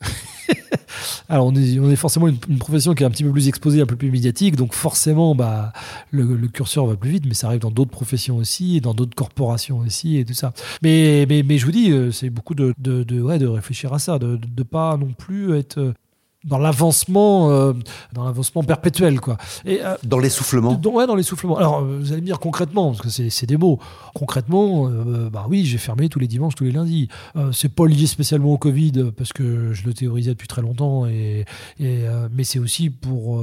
Alors 1.28 1.46
on 1.46 1.54
est, 1.54 1.96
forcément 1.96 2.28
une, 2.28 2.58
profession 2.58 2.94
qui 2.94 3.02
est 3.02 3.06
un 3.06 3.10
petit 3.10 3.22
peu 3.22 3.30
plus 3.30 3.48
exposée, 3.48 3.80
un 3.80 3.86
peu 3.86 3.96
plus 3.96 4.10
médiatique, 4.10 4.56
donc 4.56 4.74
forcément 4.74 5.34
bah, 5.34 5.72
le, 6.10 6.36
curseur 6.48 6.86
va 6.86 6.96
plus 6.96 7.10
vite, 7.10 7.24
mais 7.26 7.34
ça 7.34 7.46
arrive 7.46 7.60
dans 7.60 7.70
d'autres 7.70 7.90
professions 7.90 8.36
aussi, 8.36 8.80
dans 8.80 8.94
d'autres 8.94 9.14
corporations 9.14 9.78
aussi, 9.78 10.18
et 10.18 10.24
tout 10.24 10.34
ça. 10.34 10.52
Mais, 10.82 11.26
mais, 11.28 11.42
mais 11.42 11.58
je 11.58 11.66
vous 11.66 11.72
dis, 11.72 11.92
euh, 11.92 12.10
c'est 12.10 12.30
beaucoup 12.30 12.54
de, 12.54 12.74
de, 12.78 13.04
de, 13.04 13.20
ouais, 13.20 13.38
de 13.38 13.46
réfléchir 13.46 13.92
à 13.92 13.98
ça, 13.98 14.18
de 14.18 14.38
ne 14.56 14.62
pas 14.62 14.96
non 14.96 15.12
plus 15.16 15.56
être 15.56 15.94
dans 16.44 16.58
l'avancement 16.58 17.50
euh, 17.50 17.74
dans 18.12 18.24
l'avancement 18.24 18.62
perpétuel 18.62 19.20
quoi. 19.20 19.36
Et 19.66 19.84
euh, 19.84 19.96
dans 20.04 20.18
l'essoufflement. 20.18 20.72
dans, 20.72 20.90
ouais 20.90 21.06
dans 21.06 21.14
l'essoufflement. 21.14 21.58
Alors 21.58 21.80
euh, 21.80 21.98
vous 22.00 22.12
allez 22.12 22.22
me 22.22 22.26
dire 22.26 22.38
concrètement 22.38 22.92
parce 22.92 23.02
que 23.02 23.28
c'est 23.28 23.46
des 23.46 23.58
mots. 23.58 23.78
Concrètement 24.14 24.88
bah 25.30 25.46
oui 25.48 25.64
j'ai 25.64 25.78
fermé 25.78 26.08
tous 26.08 26.18
les 26.18 26.26
dimanches 26.26 26.54
tous 26.54 26.64
les 26.64 26.72
lundis. 26.72 27.08
C'est 27.52 27.68
pas 27.68 27.86
lié 27.86 28.06
spécialement 28.06 28.52
au 28.52 28.58
Covid 28.58 29.12
parce 29.16 29.32
que 29.32 29.72
je 29.72 29.84
le 29.84 29.94
théorisais 29.94 30.30
depuis 30.30 30.48
très 30.48 30.62
longtemps 30.62 31.06
et, 31.06 31.44
et 31.78 32.04
mais 32.32 32.44
c'est 32.44 32.58
aussi 32.58 32.90
pour 32.90 33.42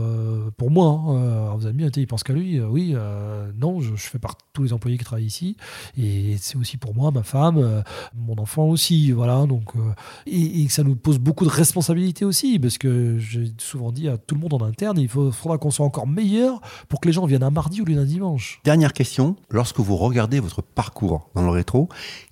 pour 0.58 0.72
moi 0.72 1.02
hein. 1.08 1.56
vous 1.56 1.66
allez 1.66 1.74
me 1.74 1.90
dire 1.90 1.92
il 1.96 2.08
pense 2.08 2.24
qu'à 2.24 2.34
lui 2.34 2.60
oui 2.60 2.96
non 3.60 3.80
je, 3.80 3.96
fais 3.96 4.20
partie 4.20 4.44
de 4.44 4.50
tous 4.54 4.64
les 4.64 4.74
employés 4.74 4.98
qui 4.98 5.06
travaillent 5.06 5.26
ici 5.26 5.56
et 5.98 6.36
c'est 6.40 6.58
aussi 6.58 6.78
pour 6.78 6.96
moi 6.96 7.12
ma 7.12 7.24
femme 7.24 7.84
mon 8.16 8.38
enfant 8.38 8.66
aussi 8.66 9.12
voilà 9.12 9.46
donc 9.46 9.74
et, 10.26 10.64
et 10.64 10.70
ça 10.70 10.84
nous 10.84 10.96
pose 10.96 11.20
beaucoup 11.20 11.46
de 11.46 11.50
responsabilités 11.50 12.26
aussi 12.26 12.60
parce 12.60 12.78
que 12.78 12.87
j'ai 13.18 13.52
souvent 13.58 13.92
dit 13.92 14.08
à 14.08 14.18
tout 14.18 14.36
le 14.36 14.42
monde 14.42 14.54
en 14.54 14.66
interne, 14.66 15.00
il 15.00 15.08
faudra 15.10 15.58
qu'on 15.58 15.72
soit 15.72 15.86
encore 15.86 16.08
meilleur 16.08 16.62
pour 16.90 17.00
que 17.00 17.08
les 17.08 17.14
gens 17.14 17.26
viennent 17.26 17.44
un 17.44 17.50
mardi 17.50 17.82
ou 17.82 17.86
un 17.88 18.06
dimanche. 18.06 18.62
Dernière 18.64 18.94
question, 18.94 19.36
lorsque 19.50 19.80
vous 19.80 19.96
regardez 19.96 20.40
votre 20.40 20.62
parcours 20.62 21.30
dans 21.36 21.44
le 21.44 21.50
rétro, 21.50 21.90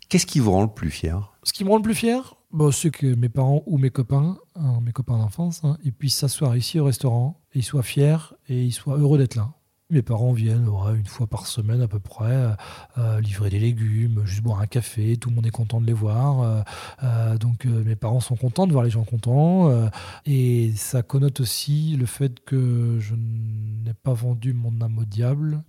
qu'est-ce 0.10 0.26
qui 0.26 0.40
vous 0.40 0.52
rend 0.52 0.64
le 0.64 0.70
plus 0.70 0.90
fier? 0.90 1.34
Ce 1.44 1.54
qui 1.54 1.64
me 1.64 1.70
rend 1.70 1.78
le 1.78 1.84
plus 1.84 1.96
fier, 1.96 2.36
bon, 2.52 2.72
c'est 2.72 2.92
que 2.92 3.16
mes 3.16 3.30
parents 3.30 3.64
ou 3.66 3.78
mes 3.78 3.90
copains, 3.90 4.38
hein, 4.56 4.80
mes 4.82 4.92
copains 4.92 5.18
d'enfance, 5.18 5.62
hein, 5.64 5.78
ils 5.84 5.94
puissent 5.94 6.18
s'asseoir 6.18 6.56
ici 6.58 6.80
au 6.80 6.86
restaurant, 6.86 7.40
et 7.54 7.60
ils 7.60 7.64
soient 7.64 7.84
fiers 7.84 8.18
et 8.50 8.64
ils 8.64 8.74
soient 8.74 8.98
heureux 8.98 9.18
d'être 9.18 9.36
là. 9.36 9.54
Mes 9.92 10.02
parents 10.02 10.34
viennent 10.34 10.68
une 10.96 11.06
fois 11.06 11.28
par 11.28 11.46
semaine 11.46 11.80
à 11.84 11.88
peu 11.88 12.00
près 12.00 12.32
euh, 12.32 12.50
euh, 12.98 13.22
livrer 13.22 13.52
des 13.52 13.60
légumes, 13.60 14.26
juste 14.26 14.42
boire 14.42 14.60
un 14.60 14.66
café, 14.66 15.16
tout 15.16 15.30
le 15.30 15.36
monde 15.36 15.46
est 15.46 15.52
content 15.52 15.80
de 15.80 15.86
les 15.86 15.94
voir. 15.94 16.64
Euh, 17.04 17.38
donc 17.38 17.66
mes 17.66 17.96
parents 17.96 18.20
sont 18.20 18.36
contents 18.36 18.66
de 18.66 18.72
voir 18.72 18.84
les 18.84 18.90
gens 18.90 19.04
contents. 19.04 19.72
et 20.26 20.72
ça 20.76 21.04
connote 21.04 21.40
aussi 21.40 21.96
le 21.98 22.08
fait 22.08 22.44
que 22.44 22.98
je 23.00 23.14
n'ai 23.14 23.94
pas 23.94 24.14
vendu 24.14 24.54
mon 24.54 24.82
âme 24.82 24.98
au 24.98 25.06
diable, 25.06 25.62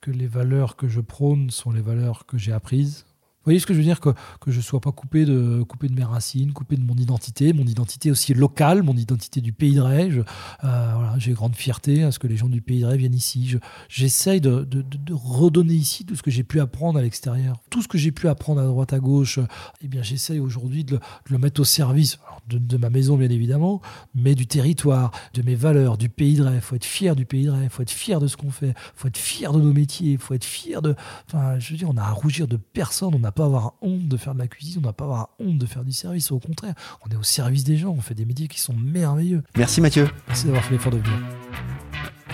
que 0.00 0.10
les 0.10 0.26
valeurs 0.26 0.74
que 0.74 0.88
je 0.88 1.00
prône 1.00 1.50
sont 1.50 1.70
les 1.70 1.82
valeurs 1.82 2.26
que 2.26 2.38
j'ai 2.38 2.52
apprises 2.52 3.06
voyez 3.44 3.58
ce 3.58 3.66
que 3.66 3.74
je 3.74 3.78
veux 3.78 3.84
dire 3.84 4.00
que, 4.00 4.10
que 4.40 4.50
je 4.50 4.58
ne 4.58 4.62
sois 4.62 4.80
pas 4.80 4.92
coupé 4.92 5.24
de, 5.24 5.62
coupé 5.62 5.88
de 5.88 5.94
mes 5.94 6.04
racines, 6.04 6.52
coupé 6.52 6.76
de 6.76 6.84
mon 6.84 6.94
identité, 6.94 7.52
mon 7.52 7.64
identité 7.64 8.10
aussi 8.10 8.34
locale, 8.34 8.82
mon 8.82 8.96
identité 8.96 9.40
du 9.40 9.52
pays 9.52 9.74
de 9.74 9.80
Ray. 9.80 10.10
Euh, 10.12 10.22
voilà, 10.62 11.14
J'ai 11.18 11.32
grande 11.32 11.56
fierté 11.56 12.02
à 12.02 12.12
ce 12.12 12.18
que 12.18 12.26
les 12.26 12.36
gens 12.36 12.48
du 12.48 12.60
pays 12.60 12.80
de 12.80 12.86
Ray 12.86 12.98
viennent 12.98 13.14
ici. 13.14 13.56
J'essaye 13.88 14.40
de, 14.40 14.64
de, 14.64 14.82
de, 14.82 15.12
redonner 15.14 15.74
ici 15.74 16.04
tout 16.04 16.16
ce 16.16 16.22
que 16.22 16.30
j'ai 16.30 16.44
pu 16.44 16.60
apprendre 16.60 16.98
à 16.98 17.02
l'extérieur. 17.02 17.60
Tout 17.70 17.82
ce 17.82 17.88
que 17.88 17.98
j'ai 17.98 18.12
pu 18.12 18.28
apprendre 18.28 18.60
à 18.60 18.64
droite, 18.64 18.92
à 18.92 18.98
gauche, 18.98 19.38
eh 19.82 19.88
bien 19.88 20.02
j'essaye 20.02 20.40
aujourd'hui 20.40 20.84
de, 20.84 20.98
le 21.26 21.38
mettre 21.38 21.60
au 21.60 21.64
service 21.64 22.18
de, 22.48 22.76
ma 22.76 22.90
maison, 22.90 23.16
bien 23.16 23.30
évidemment, 23.30 23.80
mais 24.14 24.34
du 24.34 24.46
territoire, 24.46 25.12
de 25.34 25.42
mes 25.42 25.54
valeurs, 25.54 25.96
du 25.98 26.08
pays 26.08 26.34
de 26.34 26.42
Ray. 26.42 26.56
Il 26.56 26.60
faut 26.60 26.76
être 26.76 26.84
fier 26.84 27.16
du 27.16 27.24
pays 27.24 27.44
de 27.44 27.50
Ray, 27.50 27.64
il 27.64 27.70
faut 27.70 27.82
être 27.82 27.90
fier 27.90 28.20
de 28.20 28.26
ce 28.26 28.36
qu'on 28.36 28.50
fait, 28.50 28.70
il 28.70 28.92
faut 28.94 29.08
être 29.08 29.18
fier 29.18 29.52
de 29.52 29.60
nos 29.60 29.72
métiers, 29.72 30.12
il 30.12 30.18
faut 30.18 30.34
être 30.34 30.44
fier 30.44 30.82
de... 30.82 30.94
Enfin, 31.28 31.58
je 31.58 31.72
veux 31.72 31.78
dire, 31.78 31.88
on 31.90 31.96
a 31.96 32.02
à 32.02 32.10
rougir 32.10 32.48
de 32.48 32.56
personne, 32.56 33.14
on 33.14 33.24
n'a 33.32 33.34
pas 33.34 33.42
à 33.44 33.46
avoir 33.46 33.74
honte 33.80 34.08
de 34.08 34.16
faire 34.16 34.34
de 34.34 34.38
la 34.38 34.46
cuisine, 34.46 34.82
on 34.84 34.86
n'a 34.86 34.92
pas 34.92 35.04
à 35.04 35.08
avoir 35.08 35.28
honte 35.38 35.58
de 35.58 35.66
faire 35.66 35.84
du 35.84 35.92
service. 35.92 36.30
Au 36.30 36.38
contraire, 36.38 36.74
on 37.06 37.10
est 37.10 37.16
au 37.16 37.22
service 37.22 37.64
des 37.64 37.76
gens, 37.76 37.90
on 37.90 38.00
fait 38.00 38.14
des 38.14 38.24
métiers 38.24 38.48
qui 38.48 38.60
sont 38.60 38.74
merveilleux. 38.74 39.42
Merci 39.56 39.80
Mathieu. 39.80 40.08
Merci 40.28 40.46
d'avoir 40.46 40.64
fait 40.64 40.72
l'effort 40.72 40.92
de 40.92 40.98
venir. 40.98 41.18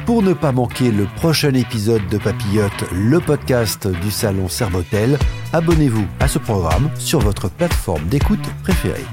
Pour 0.07 0.23
ne 0.23 0.33
pas 0.33 0.53
manquer 0.53 0.91
le 0.91 1.05
prochain 1.05 1.53
épisode 1.53 2.07
de 2.09 2.19
Papillote, 2.19 2.85
le 2.93 3.21
podcast 3.21 3.87
du 3.87 4.11
salon 4.11 4.49
Servotel, 4.49 5.19
abonnez-vous 5.53 6.07
à 6.19 6.29
ce 6.29 6.39
programme 6.39 6.91
sur 6.99 7.21
votre 7.21 7.51
plateforme 7.51 8.09
d'écoute 8.09 8.49
préférée. 8.63 9.05